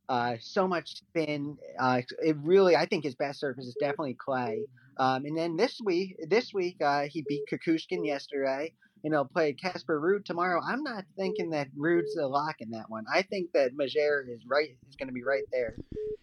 [0.08, 1.56] Uh, so much spin.
[1.78, 4.64] Uh, it really, I think his best surface is definitely clay.
[4.98, 8.72] Um, and then this week, this week uh, he beat Kukushkin yesterday
[9.02, 10.60] you know, play Casper Ruud tomorrow.
[10.64, 13.04] I'm not thinking that Ruud's a lock in that one.
[13.12, 15.76] I think that Mager is right is going to be right there.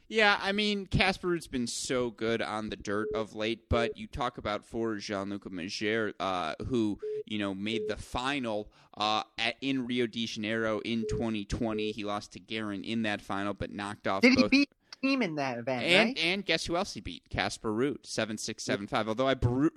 [0.08, 4.08] Yeah, I mean, Casper Ruud's been so good on the dirt of late, but you
[4.08, 9.86] talk about for Gianluca Mager, uh, who you know made the final uh, at, in
[9.86, 11.92] Rio de Janeiro in 2020.
[11.92, 14.22] He lost to Garin in that final, but knocked off.
[14.22, 14.52] Did both...
[14.52, 14.70] he beat
[15.02, 16.20] team in that event, and right?
[16.20, 17.30] and guess who else he beat?
[17.30, 19.08] Casper Ruud, seven six seven five.
[19.08, 19.36] Although I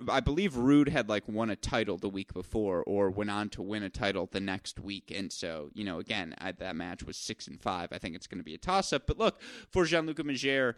[0.09, 3.61] I believe Ruud had like won a title the week before, or went on to
[3.61, 7.17] win a title the next week, and so you know again I, that match was
[7.17, 7.89] six and five.
[7.91, 9.07] I think it's going to be a toss up.
[9.07, 10.75] But look for Gianluca Mager.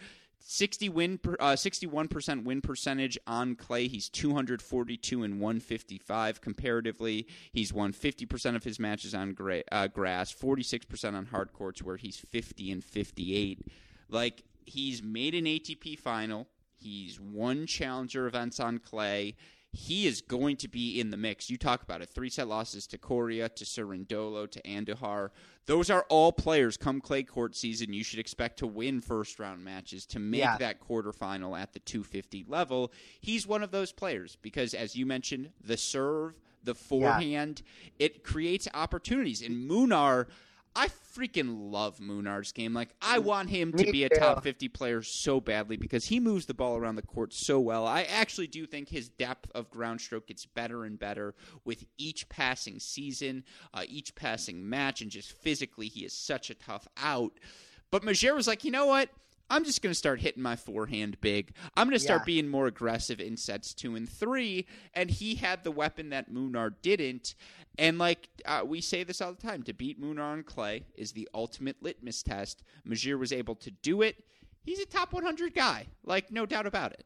[0.47, 7.91] 60 win uh, 61% win percentage on clay he's 242 and 155 comparatively he's won
[7.91, 12.71] 50% of his matches on gra- uh, grass 46% on hard courts where he's 50
[12.71, 13.65] and 58
[14.09, 16.47] like he's made an ATP final.
[16.77, 19.35] He's won challenger events on clay.
[19.71, 21.49] He is going to be in the mix.
[21.49, 22.09] You talk about it.
[22.09, 25.31] Three set losses to Coria, to Cerundolo, to Andujar.
[25.65, 27.91] Those are all players come clay court season.
[27.91, 30.57] You should expect to win first round matches to make Yeah.
[30.59, 32.93] that quarterfinal at the 250 level.
[33.19, 37.61] He's one of those players because, as you mentioned, the serve, the forehand,
[37.99, 39.41] it creates opportunities.
[39.41, 40.27] And Munar,
[40.75, 42.73] I freaking love Munar's game.
[42.73, 46.45] Like I want him to be a top 50 player so badly because he moves
[46.45, 47.87] the ball around the court so well.
[47.87, 52.27] I actually do think his depth of ground stroke gets better and better with each
[52.27, 57.39] passing season, uh, each passing match, and just physically he is such a tough out.
[57.91, 59.09] But Mager was like, you know what?
[59.49, 61.53] I'm just going to start hitting my forehand big.
[61.75, 62.25] I'm going to start Yeah.
[62.25, 64.65] being more aggressive in sets two and three.
[64.93, 67.35] And he had the weapon that Munar didn't.
[67.77, 71.11] And like uh, we say this all the time, to beat Munar on clay is
[71.11, 72.63] the ultimate litmus test.
[72.87, 74.23] Mager was able to do it.
[74.63, 77.05] He's a top 100 guy, like no doubt about it.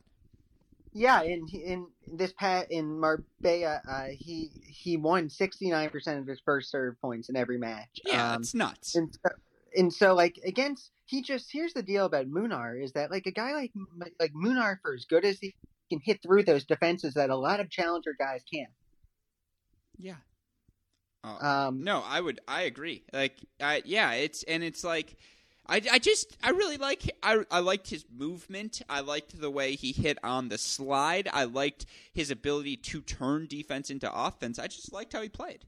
[0.93, 6.25] Yeah, in in this pat in Marbella, uh, he he won sixty nine percent of
[6.25, 7.99] his first serve points in every match.
[8.05, 8.95] Yeah, Um, it's nuts.
[8.95, 9.29] and so,
[9.75, 13.31] and so like against he just here's the deal about Munar is that like a
[13.31, 13.71] guy like
[14.19, 15.55] like Munar for as good as he
[15.89, 18.71] can hit through those defenses that a lot of challenger guys can't.
[19.97, 20.15] yeah.
[21.23, 22.39] Uh, Um, No, I would.
[22.47, 23.03] I agree.
[23.11, 25.17] Like, I yeah, it's and it's like,
[25.67, 28.81] I, I just I really like I I liked his movement.
[28.89, 31.27] I liked the way he hit on the slide.
[31.31, 34.59] I liked his ability to turn defense into offense.
[34.59, 35.65] I just liked how he played.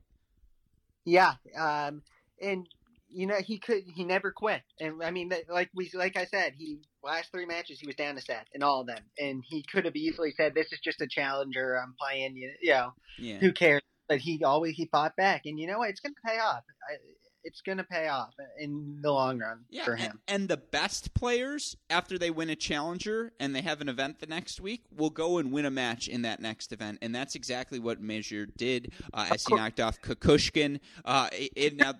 [1.03, 2.03] Yeah, um,
[2.41, 2.67] and
[3.13, 6.53] you know he could he never quit, and I mean like we like I said
[6.57, 9.63] he last three matches he was down a set in all of them, and he
[9.63, 13.37] could have easily said this is just a challenger I'm playing you you know Yeah.
[13.39, 16.39] who cares, but he always he fought back, and you know what it's gonna pay
[16.39, 16.63] off.
[16.89, 16.95] I,
[17.43, 20.19] it's gonna pay off in the long run Yeah, for and, him.
[20.27, 24.27] and the best players, after they win a challenger and they have an event the
[24.27, 27.79] next week, will go and win a match in that next event, and that's exactly
[27.79, 30.79] what Mager did uh, as he knocked off Kukushkin.
[31.03, 31.93] Uh, it, it now,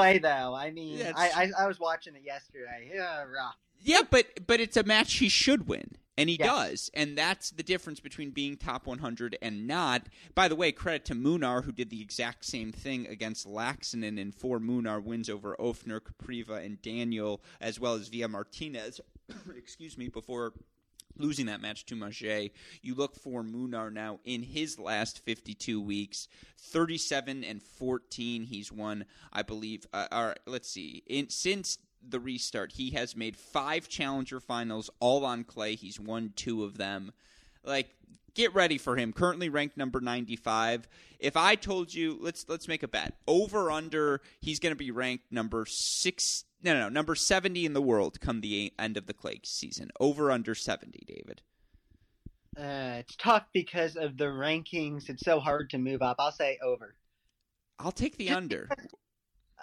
[0.00, 2.90] Play though, I mean, Yeah, I, I I was watching it yesterday.
[2.94, 3.56] Yeah, rough.
[3.82, 6.48] Yeah, but but it's a match he should win, and he Yes.
[6.48, 10.06] does, and that's the difference between being top 100 and not.
[10.34, 14.32] By the way, credit to Munar who did the exact same thing against Laaksonen in
[14.32, 19.00] four Munar wins over Ofner, Kopriva, and Daniel, as well as Vilella Martinez.
[19.56, 20.52] excuse me, before
[21.20, 22.50] losing that match to Mager.
[22.82, 28.44] You look for Munar now in his last 52 weeks, 37 and 14.
[28.44, 29.86] He's won, I believe.
[29.92, 35.24] Uh, or let's see, in since the restart, he has made five challenger finals, all
[35.24, 35.74] on clay.
[35.74, 37.12] He's won two of them.
[37.64, 37.90] Like,
[38.34, 39.12] get ready for him.
[39.12, 40.88] Currently ranked number 95.
[41.18, 43.14] If I told you, let's let's make a bet.
[43.26, 46.44] Over under, he's going to be ranked number six.
[46.62, 49.90] No, no, no, number 70 in the world come the end of the clay season.
[49.98, 51.42] Over under 70, David.
[52.58, 55.08] Uh, it's tough because of the rankings.
[55.08, 56.16] It's so hard to move up.
[56.18, 56.94] I'll say over.
[57.78, 58.68] I'll take the under.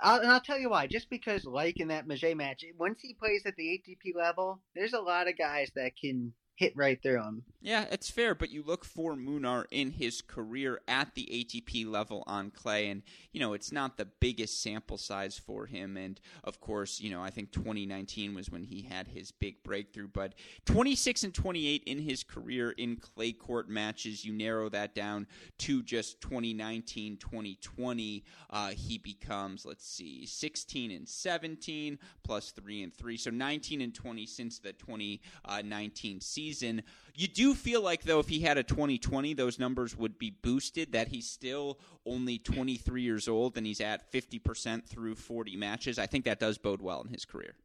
[0.02, 0.88] I'll, and I'll tell you why.
[0.88, 4.94] Just because, like in that Mager match, once he plays at the ATP level, there's
[4.94, 7.44] a lot of guys that can hit right through him.
[7.62, 12.24] Yeah, it's fair, but you look for Munar in his career at the ATP level
[12.26, 15.98] on clay, and you know it's not the biggest sample size for him.
[15.98, 20.08] And of course, you know I think 2019 was when he had his big breakthrough.
[20.08, 20.34] But
[20.66, 25.28] 26 and 28 in his career in clay court matches, you narrow that down
[25.60, 28.24] to just 2019, 2020.
[28.50, 33.94] Uh, he becomes let's see, 16 and 17 plus three and three, so 19 and
[33.94, 36.47] 20 since the 2019 season.
[36.54, 40.92] You do feel like though if he had a 2020 those numbers would be boosted
[40.92, 45.98] that he's still only 23 years old and he's at 50% through 40 matches.
[46.00, 47.56] I think that does bode well in his career.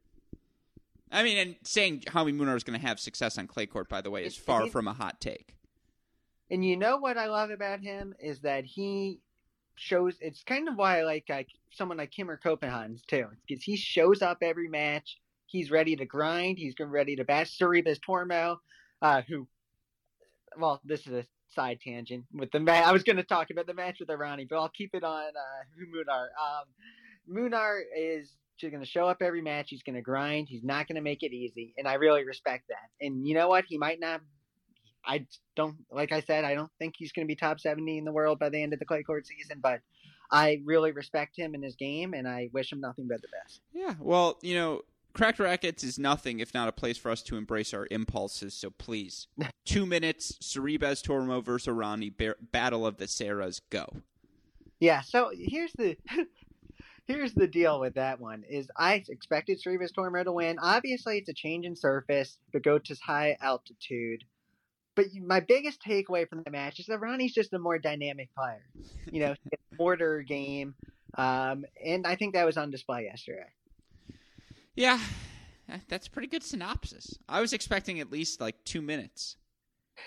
[1.11, 4.01] I mean, and saying Howie Munar is going to have success on clay court, by
[4.01, 5.55] the way, is far from a hot take.
[6.49, 9.19] And you know what I love about him is that he
[9.75, 10.17] shows.
[10.19, 14.23] It's kind of why I like, like someone like Kimmer Coppejans too, because he shows
[14.23, 15.19] up every match.
[15.53, 16.57] He's ready to grind.
[16.57, 18.57] He's ready to bash Sorribes Tormo
[19.03, 19.47] uh, who,
[20.57, 22.83] well, this is a side tangent with the match.
[22.83, 25.21] I was going to talk about the match with Errani, but I'll keep it on
[25.21, 26.23] uh, Munar.
[26.41, 26.65] Um,
[27.29, 29.67] Munar is just going to show up every match.
[29.69, 30.47] He's going to grind.
[30.49, 33.05] He's not going to make it easy, and I really respect that.
[33.05, 33.65] And you know what?
[33.67, 34.21] He might not.
[35.05, 36.45] I don't like I said.
[36.45, 38.73] I don't think he's going to be top seventy in the world by the end
[38.73, 39.81] of the clay court season, but
[40.31, 43.61] I really respect him and his game, and I wish him nothing but the best.
[43.73, 44.81] Yeah, well, you know,
[45.13, 48.53] Cracked Racquets is nothing if not a place for us to embrace our impulses.
[48.53, 49.27] So please,
[49.65, 52.11] two minutes, Sorribes Tormo versus Errani,
[52.51, 53.85] Battle of the Saras, go.
[54.79, 55.01] Yeah.
[55.01, 55.97] So here's the
[57.05, 60.57] here's the deal with that one is I expected Sorribes Tormo to win.
[60.59, 64.23] Obviously, it's a change in surface, but go to high altitude.
[64.95, 68.63] But my biggest takeaway from the match is that Ronnie's just a more dynamic player.
[69.11, 69.35] You know,
[69.77, 70.75] order game,
[71.17, 73.49] um, and I think that was on display yesterday.
[74.75, 74.99] Yeah,
[75.87, 77.17] that's a pretty good synopsis.
[77.29, 79.37] I was expecting at least like two minutes.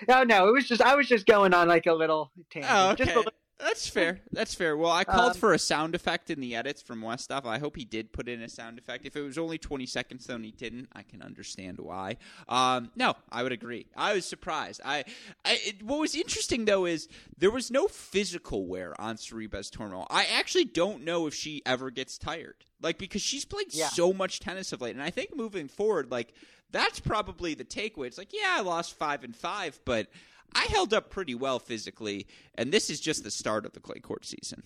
[0.09, 2.73] No, no, it was just I was just going on like a little tangent.
[2.75, 3.05] Oh, okay.
[3.15, 3.33] Little...
[3.59, 4.21] That's fair.
[4.33, 4.77] That's fair.
[4.77, 7.47] Well, I called um, for a sound effect in the edits from Westhoff.
[7.47, 9.07] I hope he did put in a sound effect.
[9.07, 12.19] If it was only 20 seconds though and he didn't, I can understand why.
[12.49, 13.87] Um, no, I would agree.
[13.97, 14.83] I was surprised.
[14.85, 15.05] I,
[15.45, 20.07] I it, what was interesting though is there was no physical wear on Sorribes Tormo.
[20.11, 22.57] I actually don't know if she ever gets tired.
[22.83, 23.89] Like because she's played yeah.
[23.89, 26.35] so much tennis of late, and I think moving forward, like
[26.71, 28.07] that's probably the takeaway.
[28.07, 30.09] It's like, yeah, I lost five and five, but
[30.55, 34.01] I held up pretty well physically, and this is just the start of the clay
[34.01, 34.63] court season.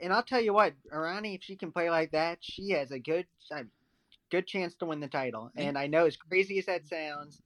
[0.00, 2.98] And I'll tell you what, Errani, if she can play like that, she has a
[2.98, 3.64] good, a
[4.30, 5.50] good chance to win the title.
[5.56, 7.40] And I know, as crazy as that sounds,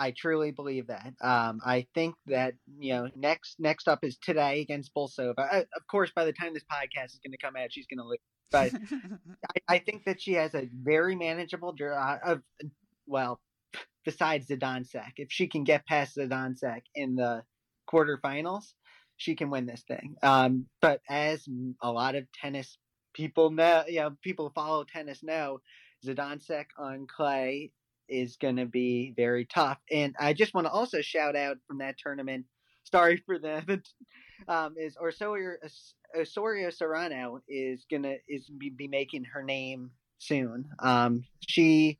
[0.00, 1.12] I truly believe that.
[1.20, 5.34] Um, I think that you know next next up is today against Bolsova.
[5.38, 7.98] Uh, of course, by the time this podcast is going to come out, she's going
[7.98, 8.18] to lose.
[8.50, 8.72] But
[9.68, 12.16] I, I, think that she has a very manageable draw.
[12.24, 12.40] Of
[13.06, 13.40] well,
[14.04, 15.12] besides Zidansek.
[15.16, 17.42] If she can get past Zidansek in the
[17.90, 18.72] quarterfinals,
[19.16, 20.16] she can win this thing.
[20.22, 21.46] Um, but as
[21.82, 22.78] a lot of tennis
[23.12, 25.60] people know, you know, people follow tennis know,
[26.04, 27.72] Zidansek on clay
[28.08, 29.78] is going to be very tough.
[29.90, 32.46] And I just want to also shout out from that tournament.
[32.90, 33.82] Sorry for the
[34.48, 35.56] um, is Osorio
[36.18, 40.64] Osorio Serrano is gonna is be, be making her name soon.
[40.78, 41.98] Um, she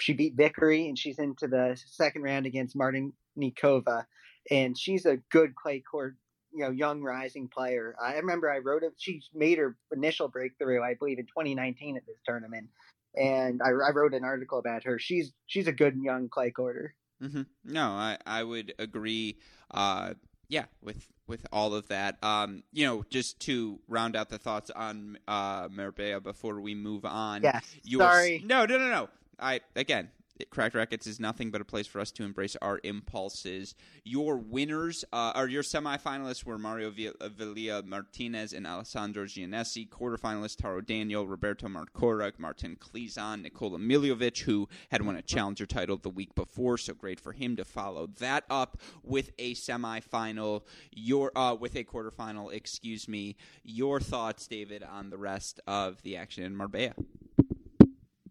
[0.00, 4.06] she beat Vickery and she's into the second round against Martin Nikova,
[4.50, 6.16] and she's a good clay court,
[6.52, 7.94] you know, young rising player.
[8.02, 8.94] I remember I wrote it.
[8.98, 12.68] She made her initial breakthrough, I believe, in 2019 at this tournament,
[13.14, 14.98] and I, I wrote an article about her.
[14.98, 16.94] She's she's a good young clay courter.
[17.22, 17.42] Mm-hmm.
[17.64, 19.38] No, I I would agree.
[19.70, 20.14] Uh,
[20.48, 22.22] yeah, with with all of that.
[22.22, 27.04] Um, you know, just to round out the thoughts on uh, Marbella before we move
[27.04, 27.42] on.
[27.42, 27.64] Yes.
[27.96, 28.42] Sorry.
[28.44, 29.08] No, no, no, no.
[29.40, 30.10] I again,
[30.48, 33.74] Cracked Racquets is nothing but a place for us to embrace our impulses.
[34.04, 39.88] Your winners, uh, or your semifinalists, were Mario Vilella Martinez and Alessandro Giannessi.
[39.88, 45.96] Quarterfinalists, Taro Daniel, Roberto Marcora, Martin Klizan, Nikola Milojevic, who had won a challenger title
[45.96, 50.62] the week before, so great for him to follow that up with a semifinal.
[50.92, 53.36] Your uh, with a quarterfinal, excuse me.
[53.64, 56.94] Your thoughts, David, on the rest of the action in Marbella?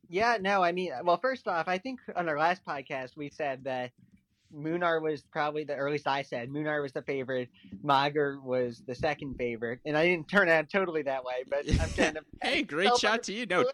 [0.09, 3.63] Yeah, no, I mean, well, first off, I think on our last podcast we said
[3.65, 3.91] that
[4.55, 7.49] Munar was probably the, or at least I said Munar was the favorite,
[7.83, 11.43] Mager was the second favorite, and I didn't turn out totally that way.
[11.47, 13.45] But I'm kind of hey, great shot to you.
[13.45, 13.65] No,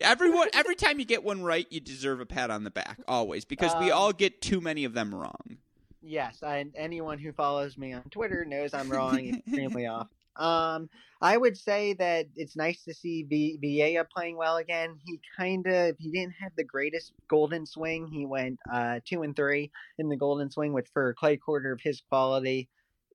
[0.00, 3.44] everyone, every time you get one right, you deserve a pat on the back, always,
[3.44, 5.58] because um, we all get too many of them wrong.
[6.02, 10.08] Yes, and anyone who follows me on Twitter knows I'm wrong extremely often.
[10.38, 10.88] Um,
[11.20, 14.98] I would say that it's nice to see v- Vilella playing well again.
[15.04, 18.08] He kind of he didn't have the greatest golden swing.
[18.08, 21.72] He went uh, two and three in the golden swing, which for a clay quarter
[21.72, 22.68] of his quality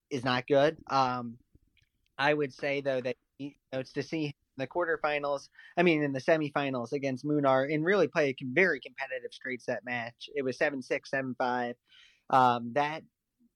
[0.09, 0.77] is not good.
[0.89, 1.37] Um,
[2.17, 6.13] I would say though that you know, it's to see the quarterfinals, I mean, in
[6.13, 10.29] the semifinals against Munar and really play a very competitive straight set match.
[10.35, 11.75] It was 7 6, 7 5.
[12.29, 13.03] Um, that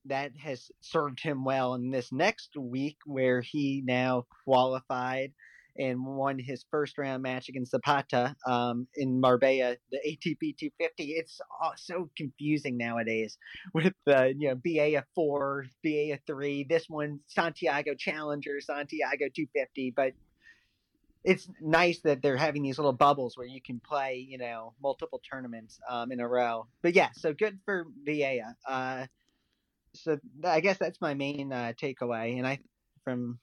[0.07, 5.33] that has served him well in this next week where he now qualified
[5.79, 11.03] and won his first round match against Zapata um, in Marbella, the ATP 250.
[11.11, 11.39] It's
[11.77, 13.37] so confusing nowadays
[13.73, 16.65] with the you know BA four, BA three.
[16.67, 20.13] This one Santiago Challenger, Santiago 250, but
[21.23, 25.21] it's nice that they're having these little bubbles where you can play, you know, multiple
[25.29, 26.67] tournaments um, in a row.
[26.81, 28.53] But yeah, so good for Vilella.
[28.65, 29.07] Uh,
[30.03, 32.59] so I guess that's my main uh, takeaway, and I
[33.03, 33.39] from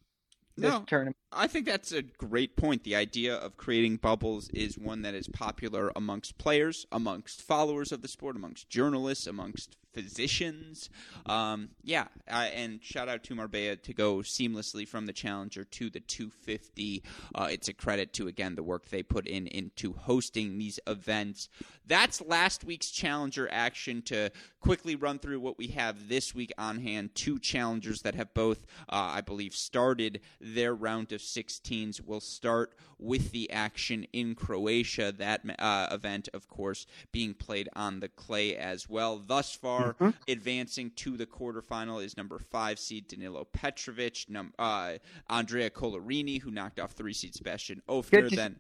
[0.57, 1.17] this no, tournament.
[1.33, 2.85] I think that's a great point.
[2.85, 8.03] The idea of creating bubbles is one that is popular amongst players, amongst followers of
[8.03, 10.91] the sport, amongst journalists, amongst physicians.
[11.27, 15.89] Um, yeah, uh, and shout out to Marbella to go seamlessly from the Challenger to
[15.89, 17.03] the 250.
[17.35, 21.49] Uh, it's a credit to again the work they put in into hosting these events.
[21.87, 24.03] That's last week's Challenger action.
[24.03, 24.31] To
[24.65, 28.67] quickly run through what we have this week on hand, two challengers that have both,
[28.89, 32.01] uh, I believe, started their round of 16s.
[32.01, 35.13] We'll start with the action in Croatia.
[35.13, 39.19] That uh, event, of course, being played on the clay as well.
[39.19, 39.95] Thus far.
[39.95, 40.11] Mm-hmm.
[40.29, 44.95] Advancing to the quarterfinal is number five seed Danilo Petrovic, num- uh,
[45.29, 48.35] Andrea Collarini, who knocked off three seed Sebastian Ofner.
[48.35, 48.57] Then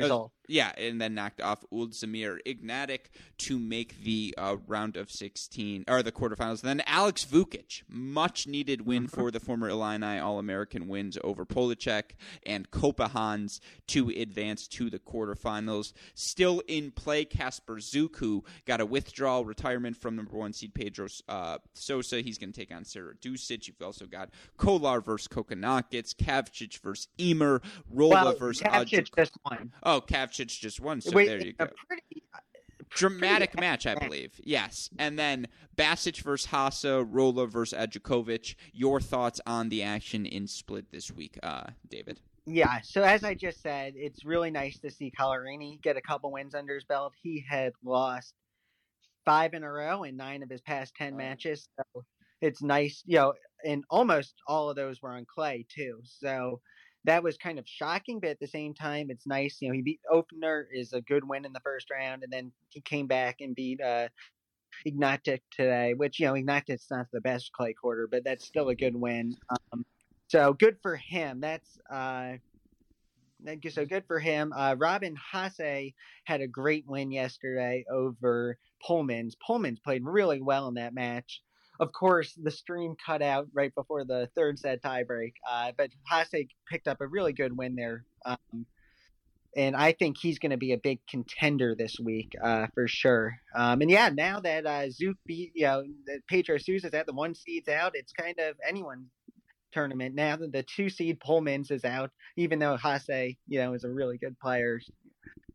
[0.00, 5.84] Uh, yeah, and then knocked off Uladzimir Ignatik to make the uh, round of 16
[5.86, 6.62] or the quarterfinals.
[6.62, 9.14] And then Alex Vukic, much needed win mm-hmm.
[9.14, 12.12] for the former Illini All American wins over Polacek
[12.46, 15.92] and Coppejans to advance to the quarterfinals.
[16.14, 21.58] Still in play, Casper Zuku got a withdrawal retirement from number one seed Pedro uh,
[21.74, 22.22] Sousa.
[22.22, 23.66] He's going to take on Serdarusic.
[23.66, 29.72] You've also got Kolar versus Kokkinakis, Kavcic versus Ymer, Rola well, versus Kavcic just won.
[29.90, 31.66] Oh, Kavcic just won, so Wait, there you go.
[31.86, 32.40] Pretty, uh,
[32.90, 34.38] Dramatic pretty match, I believe.
[34.44, 34.90] Yes.
[34.98, 38.54] And then Basic versus Haase, Rola versus Ajdukovic.
[38.74, 42.20] Your thoughts on the action in Split this week, uh, David?
[42.44, 46.32] Yeah, so as I just said, it's really nice to see Collarini get a couple
[46.32, 47.14] wins under his belt.
[47.22, 48.34] He had lost
[49.24, 51.66] five in a row in nine of his past 10 matches.
[51.76, 52.04] So
[52.42, 53.32] it's nice, you know,
[53.64, 56.00] and almost all of those were on clay, too.
[56.04, 56.60] So
[57.04, 59.58] that was kind of shocking, but at the same time, it's nice.
[59.60, 62.52] You know, he beat Ofner is a good win in the first round, and then
[62.68, 64.08] he came back and beat uh,
[64.86, 68.74] Ignatik today, which you know Ignatik's not the best clay quarter, but that's still a
[68.74, 69.34] good win.
[69.50, 69.84] Um,
[70.28, 71.40] so good for him.
[71.40, 72.34] That's uh,
[73.70, 74.52] so good for him.
[74.52, 75.94] Uh, Robin Haase
[76.24, 79.34] had a great win yesterday over Polmans.
[79.46, 81.42] Polmans played really well in that match
[81.80, 85.32] of course, the stream cut out right before the third set tiebreak.
[85.48, 88.04] Uh, but Haase picked up a really good win there.
[88.24, 88.66] Um,
[89.56, 93.34] and I think he's going to be a big contender this week uh, for sure.
[93.54, 95.84] Um, and yeah, now that uh, Zuk beat, you know,
[96.28, 99.08] Pedro Sousa's at the one seeds out, it's kind of anyone's
[99.72, 100.14] tournament.
[100.14, 103.90] Now that the two seed Polmans is out, even though Haase, you know, is a
[103.90, 104.80] really good player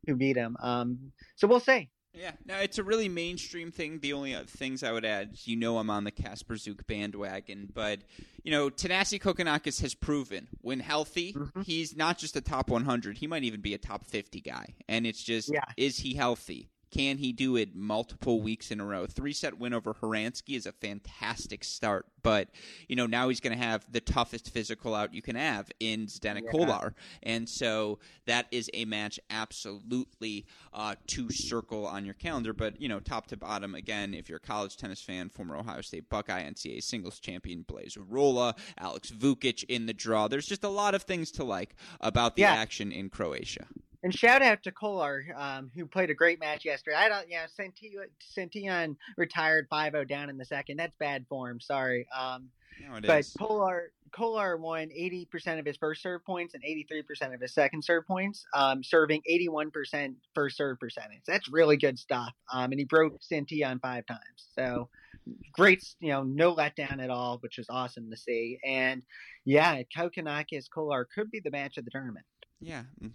[0.08, 0.58] who beat him.
[0.62, 1.90] Um, so we'll see.
[2.14, 4.00] Yeah, no, it's a really mainstream thing.
[4.00, 8.00] The only things I would add, you know, I'm on the Casper Zuk bandwagon, but
[8.44, 11.62] you know, Thanasi Kokkinakis has proven when healthy, mm-hmm.
[11.62, 13.18] he's not just a top 100.
[13.18, 14.76] He might even be a top 50 guy.
[14.88, 15.64] And it's just, yeah.
[15.76, 16.70] is he healthy?
[16.94, 19.08] Can he do it multiple weeks in a row?
[19.08, 22.50] Three set win over Horansky is a fantastic start, but
[22.88, 26.06] you know now he's going to have the toughest physical out you can have in
[26.06, 26.52] Zdenek yeah.
[26.52, 32.54] Kolar, and so that is a match absolutely uh, to circle on your calendar.
[32.54, 35.82] But you know, top to bottom, again, if you're a college tennis fan, former Ohio
[35.82, 40.28] State Buckeye, NCAA singles champion Blaz Rola, Alex Vukic in the draw.
[40.28, 42.54] There's just a lot of things to like about the yeah.
[42.54, 43.66] action in Croatia.
[44.04, 46.98] And shout out to Kolar, um, who played a great match yesterday.
[46.98, 47.46] I don't, yeah,
[48.38, 50.78] Santillan retired 5-0 down in the second.
[50.78, 51.62] That's bad form.
[51.62, 52.06] Sorry.
[52.18, 52.50] Um,
[52.82, 53.34] no, but is.
[53.40, 58.06] Kolar, Kolar won 80% of his first serve points and 83% of his second serve
[58.06, 61.22] points, um, serving 81% first serve percentage.
[61.26, 62.34] That's really good stuff.
[62.52, 64.20] Um, and he broke Santillan five times.
[64.58, 64.90] So
[65.54, 68.60] great, you know, no letdown at all, which is awesome to see.
[68.66, 69.04] And
[69.46, 72.26] yeah, Kokkinakis Kolar could be the match of the tournament.
[72.60, 73.12] Yeah, mm,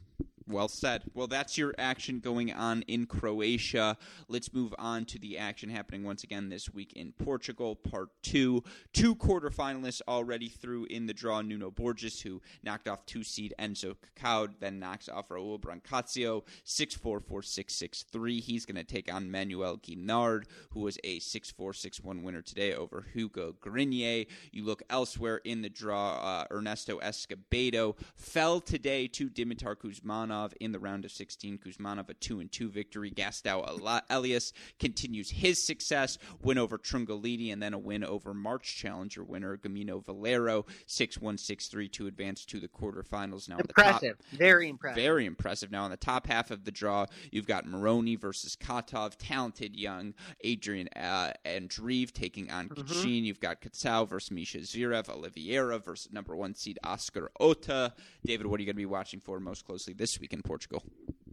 [0.48, 1.02] Well said.
[1.12, 3.98] Well, that's your action going on in Croatia.
[4.28, 8.64] Let's move on to the action happening once again this week in Portugal, part two.
[8.94, 11.42] Two quarterfinalists already through in the draw.
[11.42, 16.94] Nuno Borges, who knocked off two seed Enzo Couacaud, then knocks off Raul Brancaccio, 6
[16.94, 18.40] 4 4 6 6 3.
[18.40, 22.40] He's going to take on Manuel Guinard, who was a 6 4 6 1 winner
[22.40, 24.24] today over Hugo Grenier.
[24.50, 30.72] You look elsewhere in the draw, uh, Ernesto Escobedo fell today to Dimitar Kuzmanov in
[30.72, 31.58] the round of 16.
[31.58, 33.10] Kuzmanov a 2 and 2 victory.
[33.10, 33.64] Gastão
[34.10, 39.56] Elias continues his success, win over Trungelliti, and then a win over March Challenger winner
[39.56, 43.48] Gimeno Valero, 6 1 6 3 to advance to the quarterfinals.
[43.48, 44.18] Now, impressive.
[44.18, 45.02] Top, very impressive.
[45.02, 45.70] Very impressive.
[45.70, 50.14] Now, on the top half of the draw, you've got Moroni versus Katov, talented young
[50.42, 52.82] Adrian uh, Andreev taking on mm-hmm.
[52.82, 53.24] Kachin.
[53.24, 57.92] You've got Katsau versus Misha Zverev, Oliveira versus number one seed Oscar Otte.
[58.24, 60.82] David, what are you going to be watching for most closely this week in Portugal?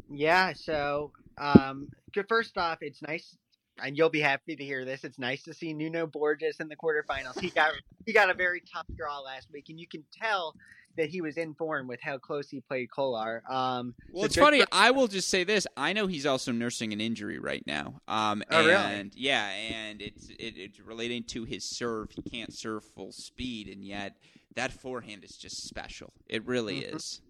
[0.10, 1.90] Yeah, so um,
[2.28, 3.36] first off, it's nice,
[3.84, 5.04] and you'll be happy to hear this.
[5.04, 7.40] It's nice to see Nuno Borges in the quarterfinals.
[7.40, 7.74] He got
[8.06, 10.56] he got a very tough draw last week, and you can tell
[10.98, 13.44] that he was in form with how close he played Kolar.
[13.50, 14.64] Um, well, so it's funny.
[14.72, 18.02] I will just say this: I know he's also nursing an injury right now.
[18.08, 19.12] Um, oh, and really?
[19.16, 22.12] yeah, and it's it, it's relating to his serve.
[22.12, 24.16] He can't serve full speed, and yet
[24.56, 26.14] that forehand is just special.
[26.28, 26.96] It really mm-hmm.
[26.96, 27.22] is.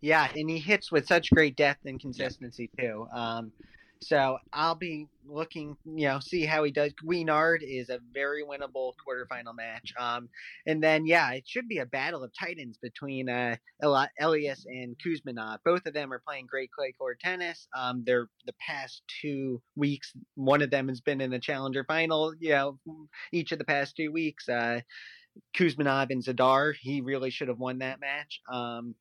[0.00, 2.86] Yeah, and he hits with such great depth and consistency yep.
[2.86, 3.06] too.
[3.12, 3.52] Um,
[4.00, 6.92] so I'll be looking, you know, see how he does.
[7.04, 9.92] Guinard is a very winnable quarterfinal match.
[9.98, 10.28] Um,
[10.66, 15.58] and then yeah, it should be a battle of titans between uh, Elias and Kuzmanov.
[15.64, 17.66] Both of them are playing great clay court tennis.
[17.76, 20.12] Um, they're the past two weeks.
[20.36, 22.34] One of them has been in the challenger final.
[22.38, 22.78] You know,
[23.32, 24.48] each of the past two weeks.
[24.48, 24.80] Uh,
[25.56, 28.40] Kuzmanov and Zadar, he really should have won that match.
[28.50, 28.94] Um,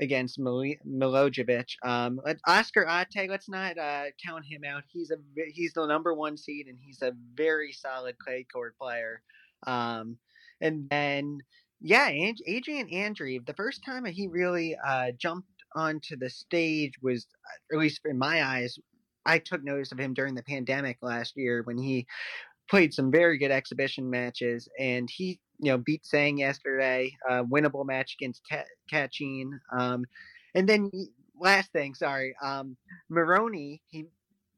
[0.00, 1.68] against Mil- Milojevic.
[1.84, 4.82] Um, Oscar Otte, let's not uh, count him out.
[4.88, 5.16] He's a
[5.52, 9.22] he's the number one seed, and he's a very solid clay court player.
[9.66, 10.18] Um,
[10.60, 11.40] and then
[11.80, 13.46] yeah, Adrian Andreev.
[13.46, 17.26] The first time he really uh, jumped onto the stage was,
[17.72, 18.78] at least in my eyes,
[19.26, 22.06] I took notice of him during the pandemic last year when he
[22.70, 27.86] played some very good exhibition matches, and he you know beat Sang yesterday, uh, winnable
[27.86, 28.42] match against
[28.92, 29.58] Kachin.
[29.72, 30.04] Um,
[30.54, 30.90] and then
[31.38, 32.76] last thing, sorry, um,
[33.08, 33.82] Moroni.
[33.88, 34.06] He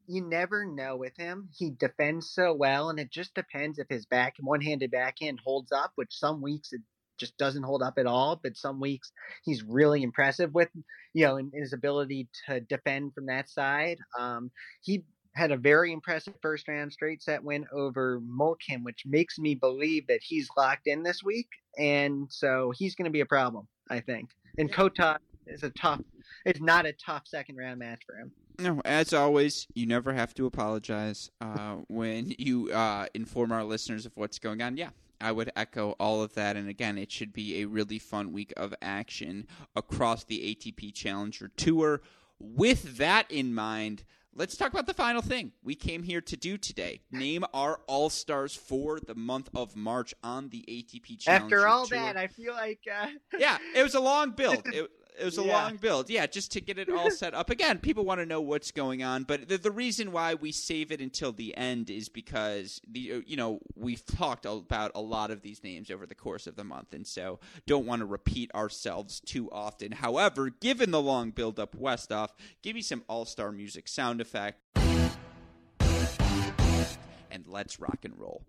[0.09, 1.49] you never know with him.
[1.57, 5.93] He defends so well, and it just depends if his back one-handed backhand holds up,
[5.97, 6.81] which some weeks it
[7.19, 8.39] just doesn't hold up at all.
[8.41, 9.13] But some weeks
[9.45, 10.69] he's really impressive with,
[11.13, 13.99] you know, in his ability to defend from that side.
[14.19, 14.51] Um,
[14.83, 15.05] he
[15.37, 20.07] had a very impressive first round straight set win over Molcan, which makes me believe
[20.07, 24.01] that he's locked in this week, and so he's going to be a problem, I
[24.01, 24.31] think.
[24.59, 26.01] And Kota is a tough.
[26.47, 28.33] It's not a tough second round match for him.
[28.59, 34.07] No, as always, you never have to apologize uh, when you uh, inform our listeners
[34.07, 34.79] of what's going on.
[34.79, 36.57] Yeah, I would echo all of that.
[36.57, 41.49] And again, it should be a really fun week of action across the ATP Challenger
[41.57, 42.01] Tour.
[42.39, 44.05] With that in mind,
[44.37, 47.01] let's talk about the final thing we came here to do today.
[47.11, 51.57] Name our All Stars for the month of March on the ATP Challenger.
[51.57, 51.99] After all Tour.
[51.99, 53.09] that, I feel like uh...
[53.39, 54.65] yeah, it was a long build.
[54.77, 55.63] It, it was a yeah.
[55.63, 56.11] long build.
[56.11, 57.51] Yeah, just to get it all set up.
[57.51, 60.93] Again, people want to know what's going on, but the, the, reason why we save
[60.93, 65.31] it until the end is because the uh, you know we've talked about a lot
[65.31, 68.51] of these names over the course of the month, and so don't want to repeat
[68.55, 69.93] ourselves too often.
[69.93, 72.31] However, given the long build up, Westoff,
[72.63, 74.61] give me some all star music sound effect,
[77.31, 78.43] and let's rock and roll.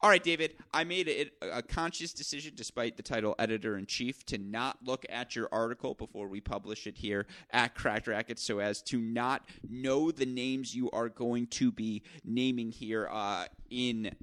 [0.00, 4.24] All right, David, I made a, a conscious decision, despite the title editor in chief,
[4.26, 8.60] to not look at your article before we publish it here at Cracked Racquets so
[8.60, 14.14] as to not know the names you are going to be naming here uh, in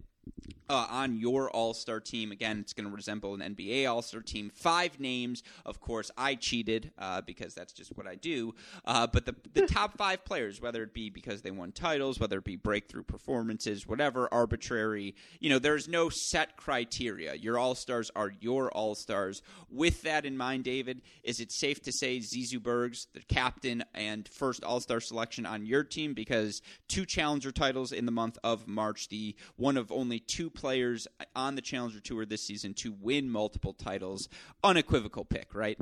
[0.70, 2.32] uh, on your All Star team.
[2.32, 4.52] Again, it's going to resemble an NBA All Star team.
[4.54, 5.44] Five names.
[5.66, 8.56] Of course, I cheated uh, because that's just what I do.
[8.86, 12.40] Uh, but the, the top five players, whether it be because they won titles, whether
[12.40, 17.36] it be breakthrough performances, whatever, arbitrary, you know, there's no set criteria.
[17.36, 19.42] Your All Stars are your All Stars.
[19.70, 24.28] With that in mind, David, is it safe to say Zizou Bergs, the captain and
[24.28, 28.68] first All Star selection on your team, because two challenger titles in the month of
[28.68, 33.30] March, the one of only two players on the Challenger Tour this season to win
[33.30, 34.30] multiple titles.
[34.64, 35.78] Unequivocal pick, right?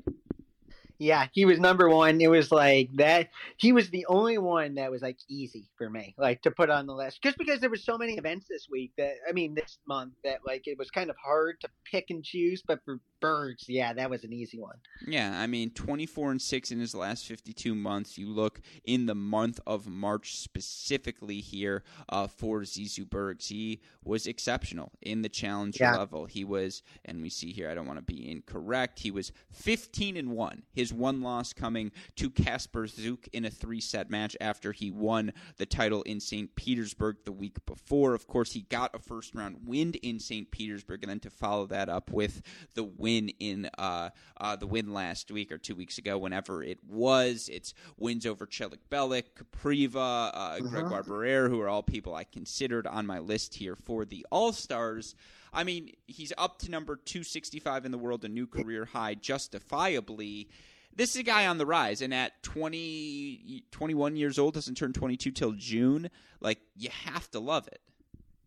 [0.99, 2.21] Yeah, he was number one.
[2.21, 3.29] It was like that.
[3.57, 6.85] He was the only one that was like easy for me, like to put on
[6.85, 9.79] the list, just because there was so many events this week that I mean this
[9.87, 12.61] month that like it was kind of hard to pick and choose.
[12.65, 14.75] But for Bergs, yeah, that was an easy one.
[15.07, 18.17] Yeah, I mean, 24 and 6 in his last 52 months.
[18.17, 23.47] You look in the month of March specifically here uh, for Zizou Bergs.
[23.47, 25.95] He was exceptional in the challenger Yeah.
[25.95, 26.25] level.
[26.25, 30.17] He was, and we see here, I don't want to be incorrect, he was 15
[30.17, 30.63] and 1.
[30.73, 35.31] His one loss coming to Casper Zuk in a three set match after he won
[35.57, 36.53] the title in St.
[36.55, 38.13] Petersburg the week before.
[38.13, 40.51] Of course, he got a first round win in St.
[40.51, 42.41] Petersburg, and then to follow that up with
[42.73, 44.09] the win in uh,
[44.39, 47.49] uh, the win last week or two weeks ago, whenever it was.
[47.51, 52.87] It's wins over Chelik Belik, Kopriva, uh, Gregoire Barrere, who are all people I considered
[52.87, 55.15] on my list here for the All Stars.
[55.53, 60.49] I mean, he's up to number 265 in the world, a new career high, justifiably.
[60.95, 64.93] This is a guy on the rise, and at 20, 21 years old, doesn't turn
[64.93, 66.09] 22 till June.
[66.39, 67.81] Like, you have to love it.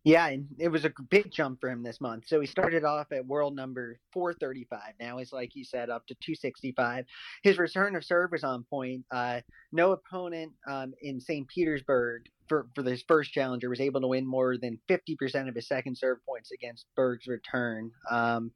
[0.07, 2.29] Yeah, and it was a big jump for him this month.
[2.29, 4.93] So he started off at world number 435.
[5.01, 7.03] Now he's, like you said, up to 265.
[7.43, 9.03] His return of serve was on point.
[9.11, 9.41] Uh,
[9.73, 11.45] no opponent um, in St.
[11.49, 15.67] Petersburg for, for this first challenger was able to win more than 50% of his
[15.67, 17.91] second serve points against Berg's return.
[18.09, 18.51] Um,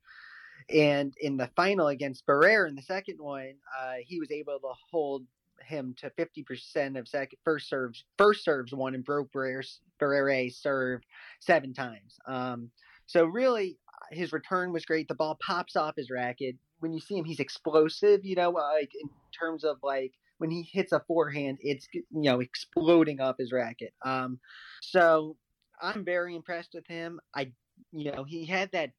[0.73, 4.71] and in the final against Barrere in the second one, uh, he was able to
[4.89, 5.25] hold
[5.63, 11.01] him to 50% of second first serves first serves one and broke Barrere's, Barrere's serve
[11.39, 12.17] seven times.
[12.27, 12.71] Um,
[13.05, 13.77] so really,
[14.11, 15.07] his return was great.
[15.07, 16.55] The ball pops off his racket.
[16.79, 18.25] When you see him, he's explosive.
[18.25, 22.39] You know, like in terms of like when he hits a forehand, it's you know
[22.39, 23.93] exploding off his racket.
[24.03, 24.39] Um,
[24.81, 25.37] so
[25.81, 27.19] I'm very impressed with him.
[27.35, 27.51] I,
[27.91, 28.91] you know, he had that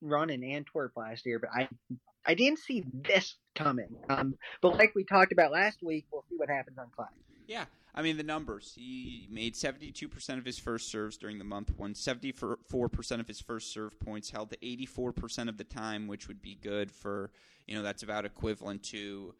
[0.00, 1.68] run in Antwerp last year, but I,
[2.24, 3.88] I didn't see this coming.
[4.08, 7.08] Um, but like we talked about last week, we'll see what happens on Clyde.
[7.46, 8.72] Yeah, I mean the numbers.
[8.74, 13.72] He made 72% of his first serves during the month, won 74% of his first
[13.72, 17.30] serve points, held to 84% of the time, which would be good for,
[17.66, 19.34] you know, that's about equivalent to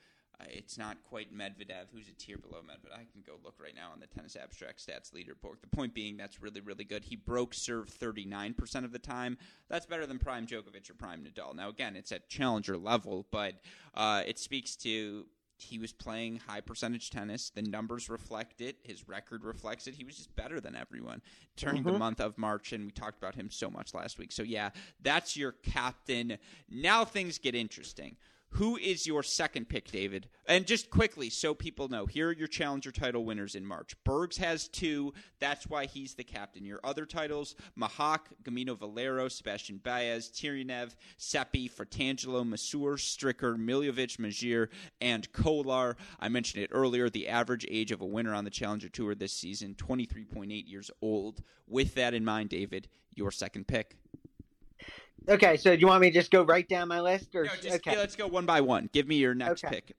[0.49, 2.93] it's not quite Medvedev, who's a tier below Medvedev.
[2.93, 5.61] I can go look right now on the tennis abstract stats leaderboard.
[5.63, 7.05] The point being, that's really, really good.
[7.05, 9.39] He broke serve 39% of the time.
[9.69, 11.55] That's better than Prime Djokovic or Prime Nadal.
[11.55, 13.55] Now, again, it's at challenger level, but
[13.95, 15.27] uh, it speaks to
[15.59, 17.49] he was playing high percentage tennis.
[17.49, 18.77] The numbers reflect it.
[18.83, 19.95] His record reflects it.
[19.95, 21.23] He was just better than everyone
[21.57, 21.99] during the Mhm.
[21.99, 24.33] month of March, and we talked about him so much last week.
[24.33, 24.69] So, yeah,
[25.01, 26.37] that's your captain.
[26.69, 28.19] Now things get interesting.
[28.51, 30.29] Who is your second pick, David?
[30.47, 33.95] And just quickly, so people know, here are your challenger title winners in March.
[34.03, 35.13] Bergs has two.
[35.41, 36.65] That's why he's the captain.
[36.65, 44.69] Your other titles Machac, Gimeno Valero, Sebastian Baez, Tyurnev, Seppi, Fratangelo, Masur, Stricker, Milojevic, Mager,
[45.01, 45.97] and Kolar.
[46.19, 47.11] I mentioned it earlier.
[47.11, 51.43] The average age of a winner on the Challenger Tour this season, 23.8 years old.
[51.67, 53.97] With that in mind, David, your second pick.
[55.29, 57.51] Okay, so do you want me to just go right down my list, or No,
[57.61, 57.93] just, okay?
[57.93, 58.89] yeah, let's go one by one.
[58.93, 59.77] Give me your next Okay.
[59.77, 59.97] pick.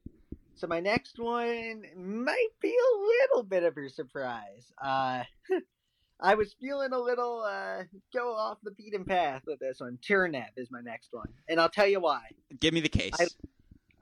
[0.56, 4.72] So my next one might be a little bit of a surprise.
[4.82, 5.24] Uh,
[6.20, 10.00] I was feeling a little uh, go off the beaten path with this one.
[10.02, 12.22] Tyurnev is my next one, and I'll tell you why.
[12.60, 13.14] Give me the case.
[13.20, 13.28] I-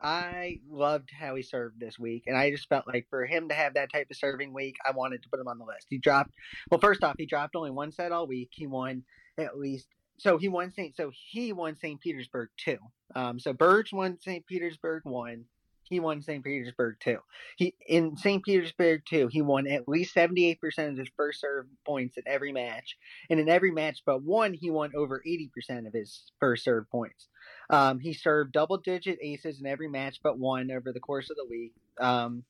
[0.01, 3.55] I loved how he served this week, and I just felt like for him to
[3.55, 5.87] have that type of serving week, I wanted to put him on the list.
[5.89, 6.31] He dropped,
[6.69, 8.49] well, first off, he dropped only one set all week.
[8.51, 9.03] He won
[9.37, 9.87] at least,
[10.17, 11.99] so he won Saint, so he won St.
[11.99, 12.77] Petersburg too.
[13.15, 14.45] Um, so Burge won St.
[14.45, 15.45] Petersburg one.
[15.83, 16.43] He won St.
[16.43, 17.19] Petersburg two.
[17.57, 18.43] He in St.
[18.43, 19.27] Petersburg two.
[19.27, 22.97] He won at least seventy eight percent of his first serve points in every match,
[23.29, 26.89] and in every match but one, he won over eighty percent of his first serve
[26.89, 27.27] points.
[27.69, 31.37] Um, he served double digit aces in every match but one over the course of
[31.37, 31.73] the week.
[31.99, 32.43] Um,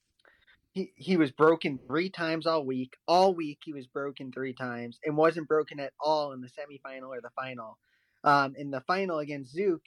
[0.75, 2.97] he, he was broken three times all week.
[3.07, 7.07] All week he was broken three times and wasn't broken at all in the semifinal
[7.07, 7.77] or the final.
[8.25, 9.79] Um, in the final against Zuk,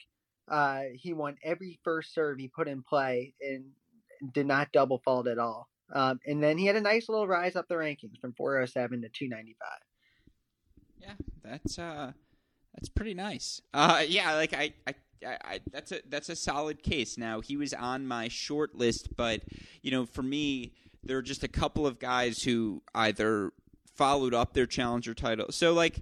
[0.49, 3.65] uh, he won every first serve he put in play and
[4.33, 5.69] did not double fault at all.
[5.93, 9.09] Um, and then he had a nice little rise up the rankings from 407 to
[9.09, 9.67] 295.
[10.99, 11.13] Yeah,
[11.43, 12.13] that's uh,
[12.73, 13.61] that's pretty nice.
[13.75, 17.17] Uh, yeah, like I, I, I, I, that's a that's a solid case.
[17.17, 19.41] Now he was on my short list, but
[19.81, 23.51] you know, for me, there are just a couple of guys who either
[23.95, 25.47] followed up their challenger title.
[25.51, 25.99] So like.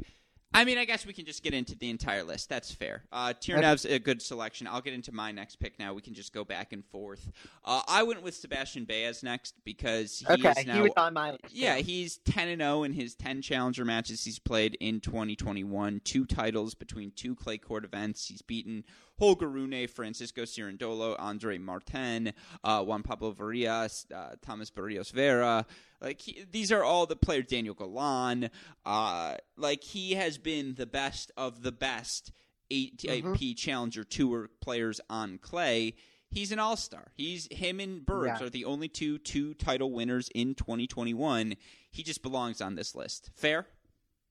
[0.54, 2.48] I mean, I guess we can just get into the entire list.
[2.48, 3.04] That's fair.
[3.12, 4.66] Uh, Tyurnev's a good selection.
[4.66, 5.94] I'll get into my next pick now.
[5.94, 7.30] We can just go back and forth.
[7.66, 11.14] Uh, I went with Sebastian Baez next because he Okay, is now he was on
[11.14, 11.44] my list.
[11.52, 16.00] yeah, he's 10 and 0 in his 10 challenger matches he's played in 2021.
[16.06, 18.28] Two titles between two clay court events.
[18.28, 18.86] He's beaten
[19.18, 25.66] Holger Rune, Francisco Cerundolo, Andre Martin, uh, Juan Pablo Varillas, uh, Thomas Barrios Vera.
[26.02, 27.48] Like he, these are all the players.
[27.48, 28.50] Daniel Galan.
[28.86, 32.32] Uh, like he has been the best of the best
[32.72, 33.54] ATP mm-hmm.
[33.54, 35.96] Challenger Tour players on clay.
[36.30, 37.12] He's an all star.
[37.16, 38.46] He's him and Bergs yeah.
[38.46, 41.56] are the only two two title winners in 2021.
[41.90, 43.32] He just belongs on this list.
[43.36, 43.66] Fair.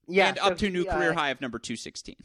[0.09, 2.17] Yeah, and so up to a new career uh, high of number 216.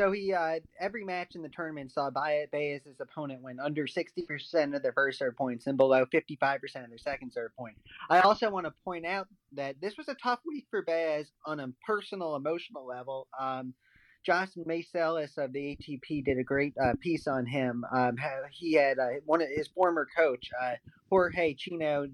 [0.00, 4.82] So he uh, every match in the tournament saw Baez's opponent win under 60% of
[4.82, 7.76] their first serve points and below 55% of their second serve point.
[8.08, 11.60] I also want to point out that this was a tough week for Baez on
[11.60, 13.28] a personal, emotional level.
[13.38, 13.74] Um,
[14.24, 17.84] Josh Meiselas of the ATP did a great uh, piece on him.
[17.94, 18.16] Um,
[18.52, 20.76] he had uh, one of his former coach, uh,
[21.10, 22.06] Jorge Chino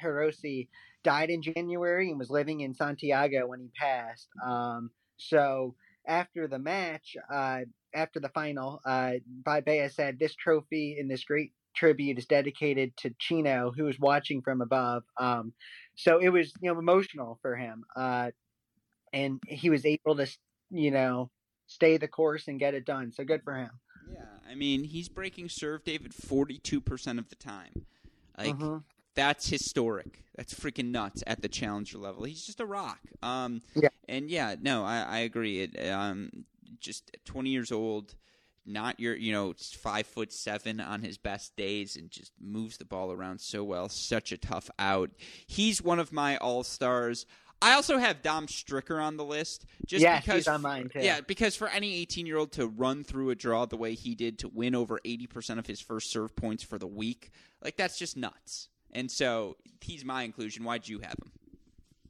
[0.00, 0.68] Hiroshi,
[1.02, 4.28] died in January and was living in Santiago when he passed.
[4.46, 5.74] Um, so
[6.06, 7.60] after the match, uh,
[7.94, 13.14] after the final, uh, Baez said, "This trophy and this great tribute is dedicated to
[13.18, 15.52] Chino, who was watching from above." Um,
[15.96, 18.30] so it was, you know, emotional for him, uh,
[19.12, 20.26] and he was able to,
[20.70, 21.30] you know,
[21.66, 23.12] stay the course and get it done.
[23.12, 23.70] So good for him.
[24.10, 27.86] Yeah, I mean, he's breaking serve David forty-two percent of the time.
[28.38, 28.78] Like mm-hmm
[29.16, 30.22] that's historic.
[30.36, 32.24] That's freaking nuts at the challenger level.
[32.24, 33.00] He's just a rock.
[33.22, 33.88] Um, yeah.
[34.08, 35.62] And yeah, no, I, I agree.
[35.62, 36.30] It, um,
[36.78, 38.14] just 20 years old,
[38.66, 42.84] not your, you know, five foot seven on his best days, and just moves the
[42.84, 43.88] ball around so well.
[43.88, 45.10] Such a tough out.
[45.46, 47.24] He's one of my all stars.
[47.62, 49.64] I also have Dom Stricker on the list.
[49.86, 51.00] Just yes, because, on mine too.
[51.00, 54.14] Yeah, because for any 18 year old to run through a draw the way he
[54.14, 57.30] did to win over 80% of his first serve points for the week,
[57.64, 58.68] like that's just nuts.
[58.96, 60.64] And so he's my inclusion.
[60.64, 61.32] Why'd you have him?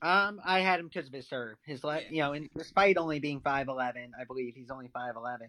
[0.02, 1.56] Um, I had him because of his serve.
[1.66, 2.08] His, le- yeah.
[2.10, 5.48] you know, and despite only being five eleven, I believe he's only five eleven.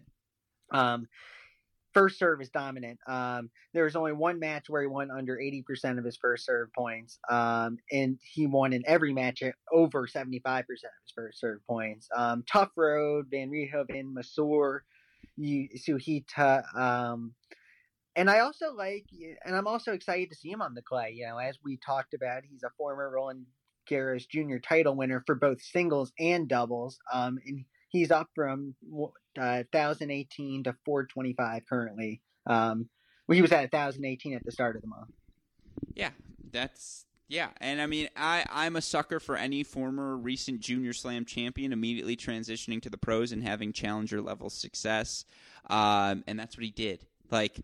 [0.72, 1.06] Um,
[1.94, 2.98] first serve is dominant.
[3.06, 6.44] Um, there was only one match where he won under eighty percent of his first
[6.44, 7.20] serve points.
[7.30, 11.38] Um, and he won in every match at over seventy five percent of his first
[11.38, 12.08] serve points.
[12.16, 14.80] Um, tough road, Van Rijthoven, Masur,
[15.38, 17.34] Suhita, um,
[18.18, 19.06] and I also like,
[19.44, 21.12] and I'm also excited to see him on the clay.
[21.14, 23.46] You know, as we talked about, he's a former Roland
[23.88, 26.98] Garros Junior title winner for both singles and doubles.
[27.12, 28.74] Um, and he's up from
[29.40, 32.20] uh, 1018 to 425 currently.
[32.46, 32.88] Um,
[33.28, 35.10] well, he was at 1018 at the start of the month.
[35.94, 36.10] Yeah,
[36.50, 41.24] that's yeah, and I mean, I I'm a sucker for any former recent Junior Slam
[41.24, 45.24] champion immediately transitioning to the pros and having challenger level success,
[45.70, 47.04] um, and that's what he did.
[47.30, 47.60] Like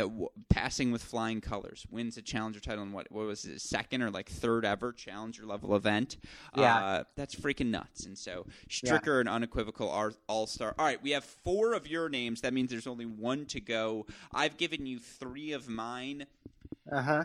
[0.00, 3.60] that w- passing with flying colors wins a challenger title in what what was it
[3.60, 6.16] second or like third ever challenger level event
[6.56, 9.20] yeah uh, that's freaking nuts and so stricker yeah.
[9.20, 9.88] an unequivocal
[10.28, 13.60] all-star all right we have four of your names that means there's only one to
[13.60, 16.26] go i've given you three of mine
[16.90, 17.24] uh-huh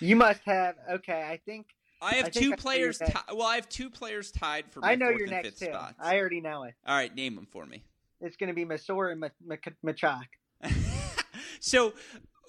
[0.00, 1.66] you must have okay i think
[2.00, 2.98] I have I two players.
[2.98, 4.84] Ti- well, I have two players tied for.
[4.84, 5.64] I know your next two.
[5.64, 5.96] Spots.
[5.98, 6.74] I already know it.
[6.86, 7.82] All right, name them for me.
[8.20, 9.20] It's going to be Masur and
[9.84, 10.22] Machac.
[11.60, 11.88] So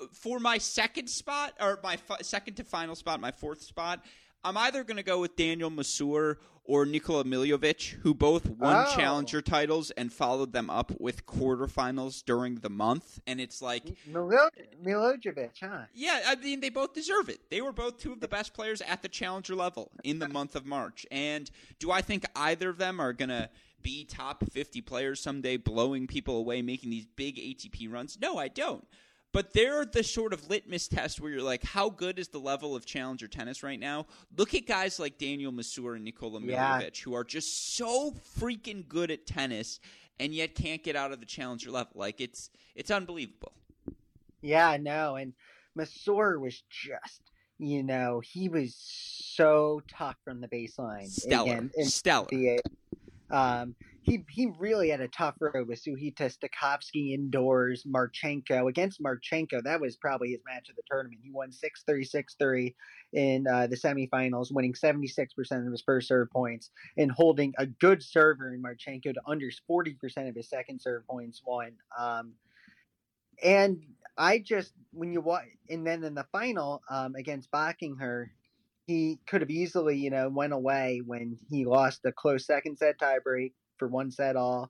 [0.01, 4.03] uh, for my second spot, or my f- second to final spot, my fourth spot,
[4.43, 6.37] I'm either going to go with Daniel Masur
[6.69, 8.95] or Nikola Milojevic, who both won oh.
[8.95, 13.19] challenger titles and followed them up with quarterfinals during the month.
[13.25, 14.49] And it's like Milo-
[14.85, 15.85] Milojevic, huh?
[15.95, 17.49] Yeah, I mean they both deserve it.
[17.49, 20.55] They were both two of the best players at the challenger level in the month
[20.55, 21.07] of March.
[21.09, 23.49] And do I think either of them are going to
[23.81, 28.17] be top 50 players someday, blowing people away, making these big ATP runs?
[28.21, 28.85] No, I don't.
[29.31, 32.75] But they're the sort of litmus test where you're like, how good is the level
[32.75, 34.07] of challenger tennis right now?
[34.35, 36.81] Look at guys like Daniel Masur and Nikola yeah.
[37.03, 39.79] who are just so freaking good at tennis
[40.19, 41.93] and yet can't get out of the challenger level.
[41.95, 43.51] Like it's it's unbelievable.
[44.41, 45.33] Yeah, no, and
[45.77, 51.07] Masur was just you know, he was so tough from the baseline.
[51.07, 51.51] Stellar.
[51.51, 52.27] Again, Stellar.
[52.29, 52.61] The,
[53.29, 59.63] um, he he really had a tough road with Suhita Stakhovsky indoors, Marchenko against Marchenko.
[59.63, 61.19] That was probably his match of the tournament.
[61.23, 62.73] He won 6-3, 6-3
[63.13, 65.27] in uh, the semifinals, winning 76%
[65.65, 70.29] of his first serve points and holding a good server in Marchenko to under 40%
[70.29, 71.73] of his second serve points won.
[71.97, 72.33] Um,
[73.43, 73.81] and
[74.17, 78.27] I just when you watch and then in the final um, against Bachinger,
[78.85, 82.99] he could have easily, you know, went away when he lost a close second set
[82.99, 84.69] tiebreak for one set all.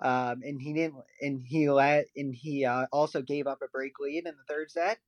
[0.00, 3.98] Um, and he didn't, and he let, and he uh, also gave up a break
[3.98, 4.98] lead in the third set,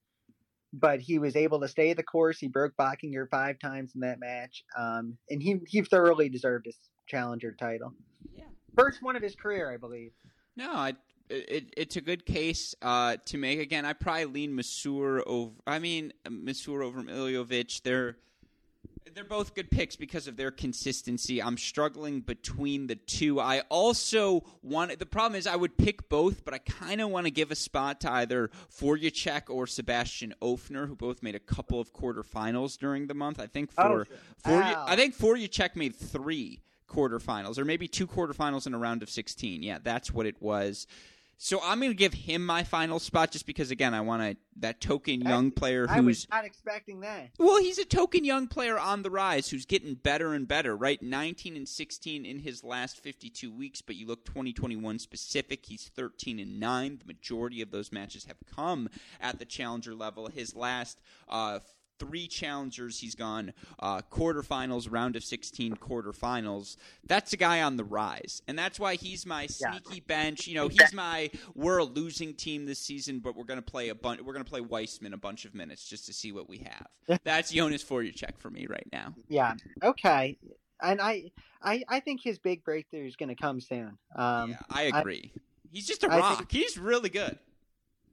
[0.72, 2.38] but he was able to stay the course.
[2.38, 6.78] He broke Bachinger five times in that match, um, and he he thoroughly deserved his
[7.06, 7.92] challenger title.
[8.34, 8.44] Yeah,
[8.76, 10.12] first one of his career, I believe.
[10.56, 10.94] No, I
[11.28, 13.58] it, it's a good case uh, to make.
[13.58, 15.52] Again, I probably lean Masur over.
[15.66, 17.82] I mean, Masur over Milojevic.
[17.82, 18.16] They're
[19.14, 21.42] They're both good picks because of their consistency.
[21.42, 23.40] I'm struggling between the two.
[23.40, 27.26] I also want the problem is I would pick both, but I kind of want
[27.26, 31.80] to give a spot to either Forejtek or Sebastian Ofner, who both made a couple
[31.80, 33.40] of quarterfinals during the month.
[33.40, 34.04] I think for Oh,
[34.38, 34.84] for wow.
[34.86, 35.14] I think
[35.76, 39.62] made three quarterfinals, or maybe two quarterfinals in a round of 16.
[39.62, 40.86] Yeah, that's what it was.
[41.40, 44.36] So I'm going to give him my final spot just because, again, I want to
[44.60, 47.30] that token young player I was who's not expecting that.
[47.38, 51.00] well, he's a token young player on the rise who's getting better and better, right?
[51.00, 56.40] 19 and 16 in his last 52 weeks, but you look 2021 specific, he's 13
[56.40, 56.98] and 9.
[56.98, 58.88] The majority of those matches have come
[59.20, 60.26] at the challenger level.
[60.26, 61.60] His last uh,
[61.98, 66.76] three challengers, he's gone uh, quarterfinals, round of 16 quarterfinals.
[67.06, 68.42] That's a guy on the rise.
[68.48, 69.72] And that's why he's my Yeah.
[69.72, 70.46] sneaky bench.
[70.46, 73.88] You know, he's my we're a losing team this season, but we're going to play
[73.88, 74.20] a bunch.
[74.20, 77.20] We're going to play Weissman a bunch of minutes just to see what we have.
[77.24, 79.14] That's Jonas Forejtek for me right now.
[79.28, 79.54] Yeah.
[79.82, 80.38] Okay.
[80.80, 83.98] And I, I, I think his big breakthrough is going to come soon.
[84.14, 85.32] Um, yeah, I agree.
[85.72, 86.38] he's just a rock.
[86.38, 87.36] think- he's really good.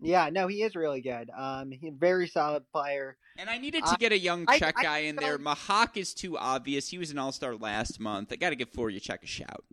[0.05, 0.29] Yeah.
[0.31, 1.29] No, he is really good.
[1.35, 3.17] Um, he's a very solid player.
[3.37, 5.37] And I needed to I- get a young I- Czech I guy in there.
[5.37, 6.89] Machac is too obvious.
[6.89, 8.31] He was an All Star last month.
[8.31, 9.63] I got to give Forejtek a shout.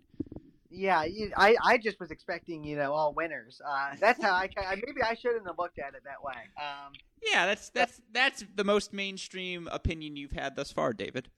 [0.71, 3.61] Yeah, you- I, I just was expecting, you know, all winners.
[3.65, 6.35] Uh, that's how I, I maybe I shouldn't have looked at it that way.
[6.57, 11.29] Um, Yeah, that's that's that's the most mainstream opinion you've had thus far, David.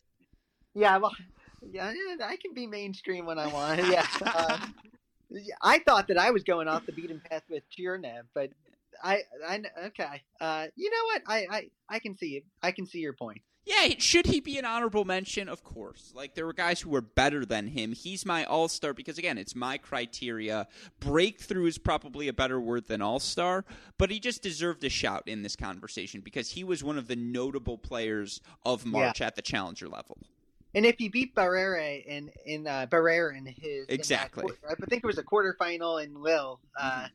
[0.75, 1.15] yeah, well,
[1.73, 1.93] yeah,
[2.23, 3.81] I can be mainstream when I want.
[3.89, 4.07] Yeah.
[5.31, 8.51] Yeah, I thought that I was going off the beaten path with Tyurnev, but
[9.03, 10.23] I, I, okay.
[10.41, 11.23] Uh, you know what?
[11.27, 12.43] I, I, I can see.
[12.63, 13.41] I can see your point.
[13.67, 15.49] Yeah, should he be an honorable mention?
[15.49, 16.13] Of course.
[16.15, 17.93] Like there were guys who were better than him.
[17.93, 20.69] He's my all-star because again, it's my criteria.
[21.01, 23.65] Breakthrough is probably a better word than all-star,
[23.97, 27.17] but he just deserved a shout in this conversation because he was one of the
[27.17, 30.19] notable players of March at the challenger level.
[30.75, 34.43] And if he beat Barrere in in uh, Barrere in his in Exactly.
[34.43, 36.61] quarter- I think it was a quarterfinal in Lille.
[36.79, 37.07] Uh,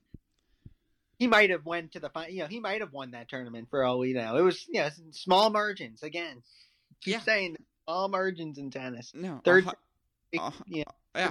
[1.20, 2.32] He might have went to the final.
[2.32, 4.38] You know, he might have won that tournament for all we know.
[4.38, 6.42] It was you know small margins again.
[7.02, 7.20] Keep Yeah.
[7.22, 9.12] saying small margins in tennis.
[9.14, 9.42] No.
[9.46, 9.68] Third-
[10.38, 10.84] Uh, you
[11.16, 11.30] yeah,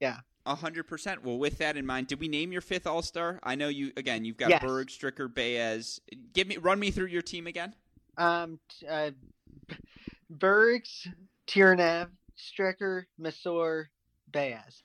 [0.00, 0.16] Yeah.
[0.44, 1.24] A hundred percent.
[1.24, 3.40] Well, with that in mind, did we name your fifth All Star?
[3.42, 3.92] I know you.
[3.96, 4.62] Again, you've got Yes.
[4.62, 6.00] Berg, Stricker, Baez.
[6.32, 7.74] Give me, run me through your team again.
[8.16, 9.10] Um, uh,
[10.30, 11.08] Bergs,
[11.48, 12.08] Tyurnev,
[12.38, 13.86] Stricker, Masur,
[14.32, 14.82] Baez.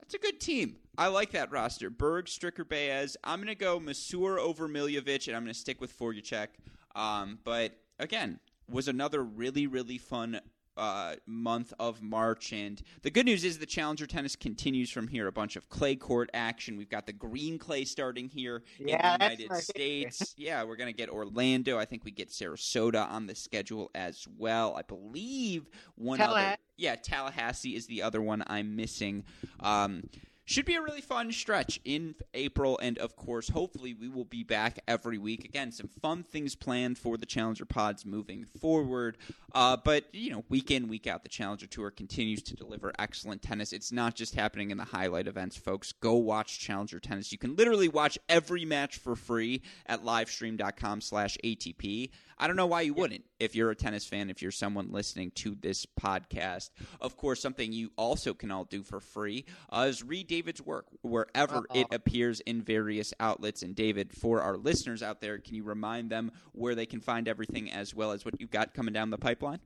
[0.00, 0.76] That's a good team.
[0.98, 1.88] I like that roster.
[1.90, 3.16] Berg, Stricker, Baez.
[3.24, 6.48] I'm going to go Masur over Milojevic, and I'm going to stick with Forejtek.
[6.94, 10.40] Um, but again, was another really, really fun
[10.76, 12.52] uh, month of March.
[12.52, 15.26] And the good news is the Challenger tennis continues from here.
[15.26, 16.76] A bunch of clay court action.
[16.76, 19.62] We've got the green clay starting here Yeah, in the United.
[19.62, 20.34] States.
[20.36, 21.78] yeah, we're going to get Orlando.
[21.78, 24.74] I think we get Sarasota on the schedule as well.
[24.76, 26.56] I believe one other.
[26.76, 29.24] Yeah, Tallahassee is the other one I'm missing.
[29.60, 30.04] Um,
[30.44, 34.42] should be a really fun stretch in April, and of course, hopefully, we will be
[34.42, 35.44] back every week.
[35.44, 39.18] Again, some fun things planned for the Challenger Pods moving forward.
[39.54, 43.42] Uh, but you know, week in, week out, the Challenger Tour continues to deliver excellent
[43.42, 43.72] tennis.
[43.72, 45.92] It's not just happening in the highlight events, folks.
[45.92, 47.32] Go watch Challenger Tennis.
[47.32, 52.10] You can literally watch every match for free at livestream.com/atp.
[52.42, 55.30] I don't know why you wouldn't if you're a tennis fan, if you're someone listening
[55.36, 56.70] to this podcast.
[57.00, 60.86] Of course, something you also can all do for free uh, is read David's work
[61.02, 61.80] wherever Uh-oh.
[61.80, 63.62] it appears in various outlets.
[63.62, 67.28] And David, for our listeners out there, can you remind them where they can find
[67.28, 69.60] everything as well as what you've got coming down the pipeline?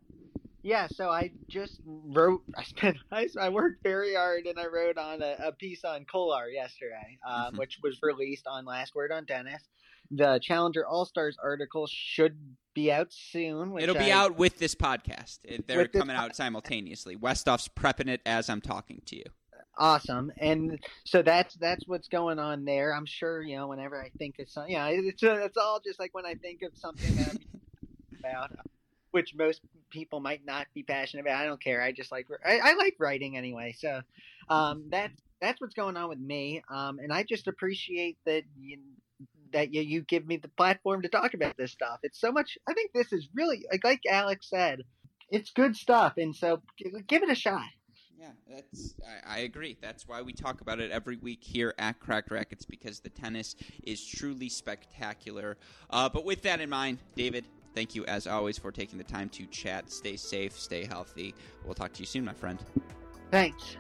[0.63, 2.43] Yeah, so I just wrote.
[2.59, 2.99] I spent.
[3.11, 7.19] I, I worked very hard, and I wrote on a, a piece on Kolar yesterday,
[7.27, 7.59] um, Mhm.
[7.59, 9.63] which was released on Last Word on Tennis.
[10.11, 12.39] The Challenger All Stars article should
[12.75, 13.73] be out soon.
[13.73, 15.39] Which It'll be I- out with this podcast.
[15.67, 17.17] They're coming out simultaneously.
[17.17, 19.25] Westoff's prepping it as I'm talking to you.
[19.79, 24.09] awesome and so that's that's what's going on there i'm sure you know whenever i
[24.17, 27.29] think of something yeah it's, it's all just like when i think of something that
[27.33, 28.53] I'm about
[29.11, 32.59] which most people might not be passionate about i don't care i just like i,
[32.59, 34.01] I like writing anyway so
[34.49, 38.79] um that's that's what's going on with me um and i just appreciate that you
[39.57, 42.59] that you, you give me the platform to talk about this stuff it's so much
[42.69, 44.83] i think this is really like, like alex said
[45.31, 47.65] it's good stuff and so give- give it a shot
[48.19, 48.95] Yeah, that's
[49.27, 49.77] I, I agree.
[49.81, 53.57] That's why we talk about it every week here at Cracked Racquets because the tennis
[53.83, 55.59] is truly spectacular.
[55.91, 59.29] Uh, but with that in mind, David, thank you as always for taking the time
[59.31, 59.91] to chat.
[59.91, 61.35] Stay safe, stay healthy.
[61.65, 62.59] We'll talk to you soon, my friend.
[63.31, 63.77] thanks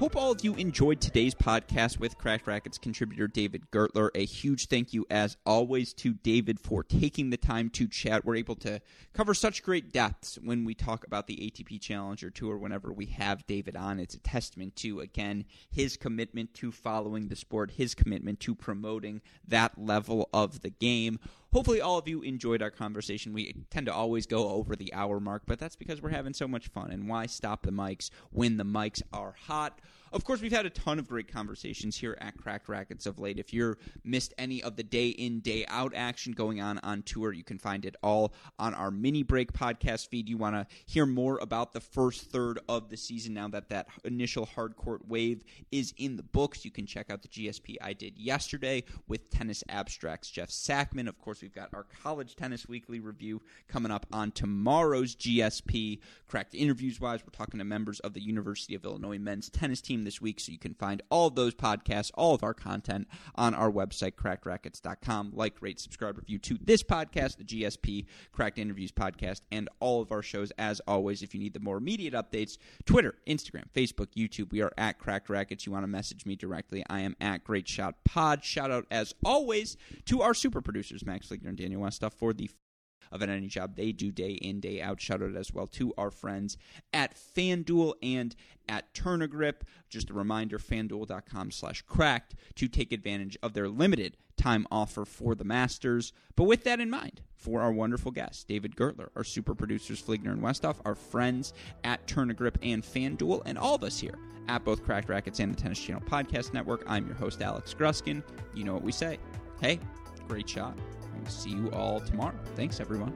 [0.00, 4.10] Hope all of you enjoyed today's podcast with Cracked Racquets contributor David Gertler.
[4.16, 8.24] A huge thank you, as always, to David for taking the time to chat.
[8.24, 8.80] We're able to
[9.12, 13.46] cover such great depths when we talk about the ATP Challenger Tour whenever we have
[13.46, 14.00] David on.
[14.00, 19.22] It's a testament to, again, his commitment to following the sport, his commitment to promoting
[19.46, 21.20] that level of the game.
[21.54, 23.32] Hopefully, all of you enjoyed our conversation.
[23.32, 26.48] We tend to always go over the hour mark, but that's because we're having so
[26.48, 26.90] much fun.
[26.90, 29.78] And why stop the mics when the mics are hot?
[30.14, 33.40] Of course, we've had a ton of great conversations here at Cracked Racquets of late.
[33.40, 37.32] If you're missed any of the day in, day out action going on on tour,
[37.32, 40.28] you can find it all on our mini break podcast feed.
[40.28, 43.88] You want to hear more about the first third of the season now that that
[44.04, 45.42] initial hardcourt wave
[45.72, 46.64] is in the books.
[46.64, 51.08] You can check out the GSP I did yesterday with Tennis Abstracts Jeff Sackmann.
[51.08, 55.98] Of course, we've got our College Tennis Weekly review coming up on tomorrow's GSP.
[56.28, 60.03] Cracked interviews wise, we're talking to members of the University of Illinois men's tennis team
[60.04, 60.40] this week.
[60.40, 65.32] So you can find all those podcasts, all of our content on our website, crackedracquets.com.
[65.34, 70.12] Like, rate, subscribe, review to this podcast, the GSP Cracked Interviews podcast, and all of
[70.12, 70.52] our shows.
[70.58, 74.72] As always, if you need the more immediate updates, Twitter, Instagram, Facebook, YouTube, we are
[74.78, 75.66] at Cracked Racquets.
[75.66, 78.44] You want to message me directly, I am at Great Shot Pod.
[78.44, 79.76] Shout out, as always,
[80.06, 82.50] to our super producers, Max Fligner and Daniel Westoff, for the
[83.14, 85.00] of an any job they do day in, day out.
[85.00, 86.58] Shout out as well to our friends
[86.92, 88.34] at FanDuel and
[88.68, 89.64] at Tourna Grip.
[89.88, 95.34] Just a reminder, fanduel.com slash cracked to take advantage of their limited time offer for
[95.34, 96.12] the Masters.
[96.34, 100.32] But with that in mind, for our wonderful guests, David Gertler, our super producers, Fligner
[100.32, 101.52] and Westoff, our friends
[101.84, 104.18] at Tourna Grip and FanDuel, and all of us here
[104.48, 106.82] at both Cracked Racquets and the Tennis Channel Podcast Network.
[106.86, 108.22] I'm your host, Alex Gruskin.
[108.54, 109.18] You know what we say.
[109.60, 109.78] Hey,
[110.26, 110.76] great shot.
[111.28, 112.34] See you all tomorrow.
[112.56, 113.14] Thanks, everyone.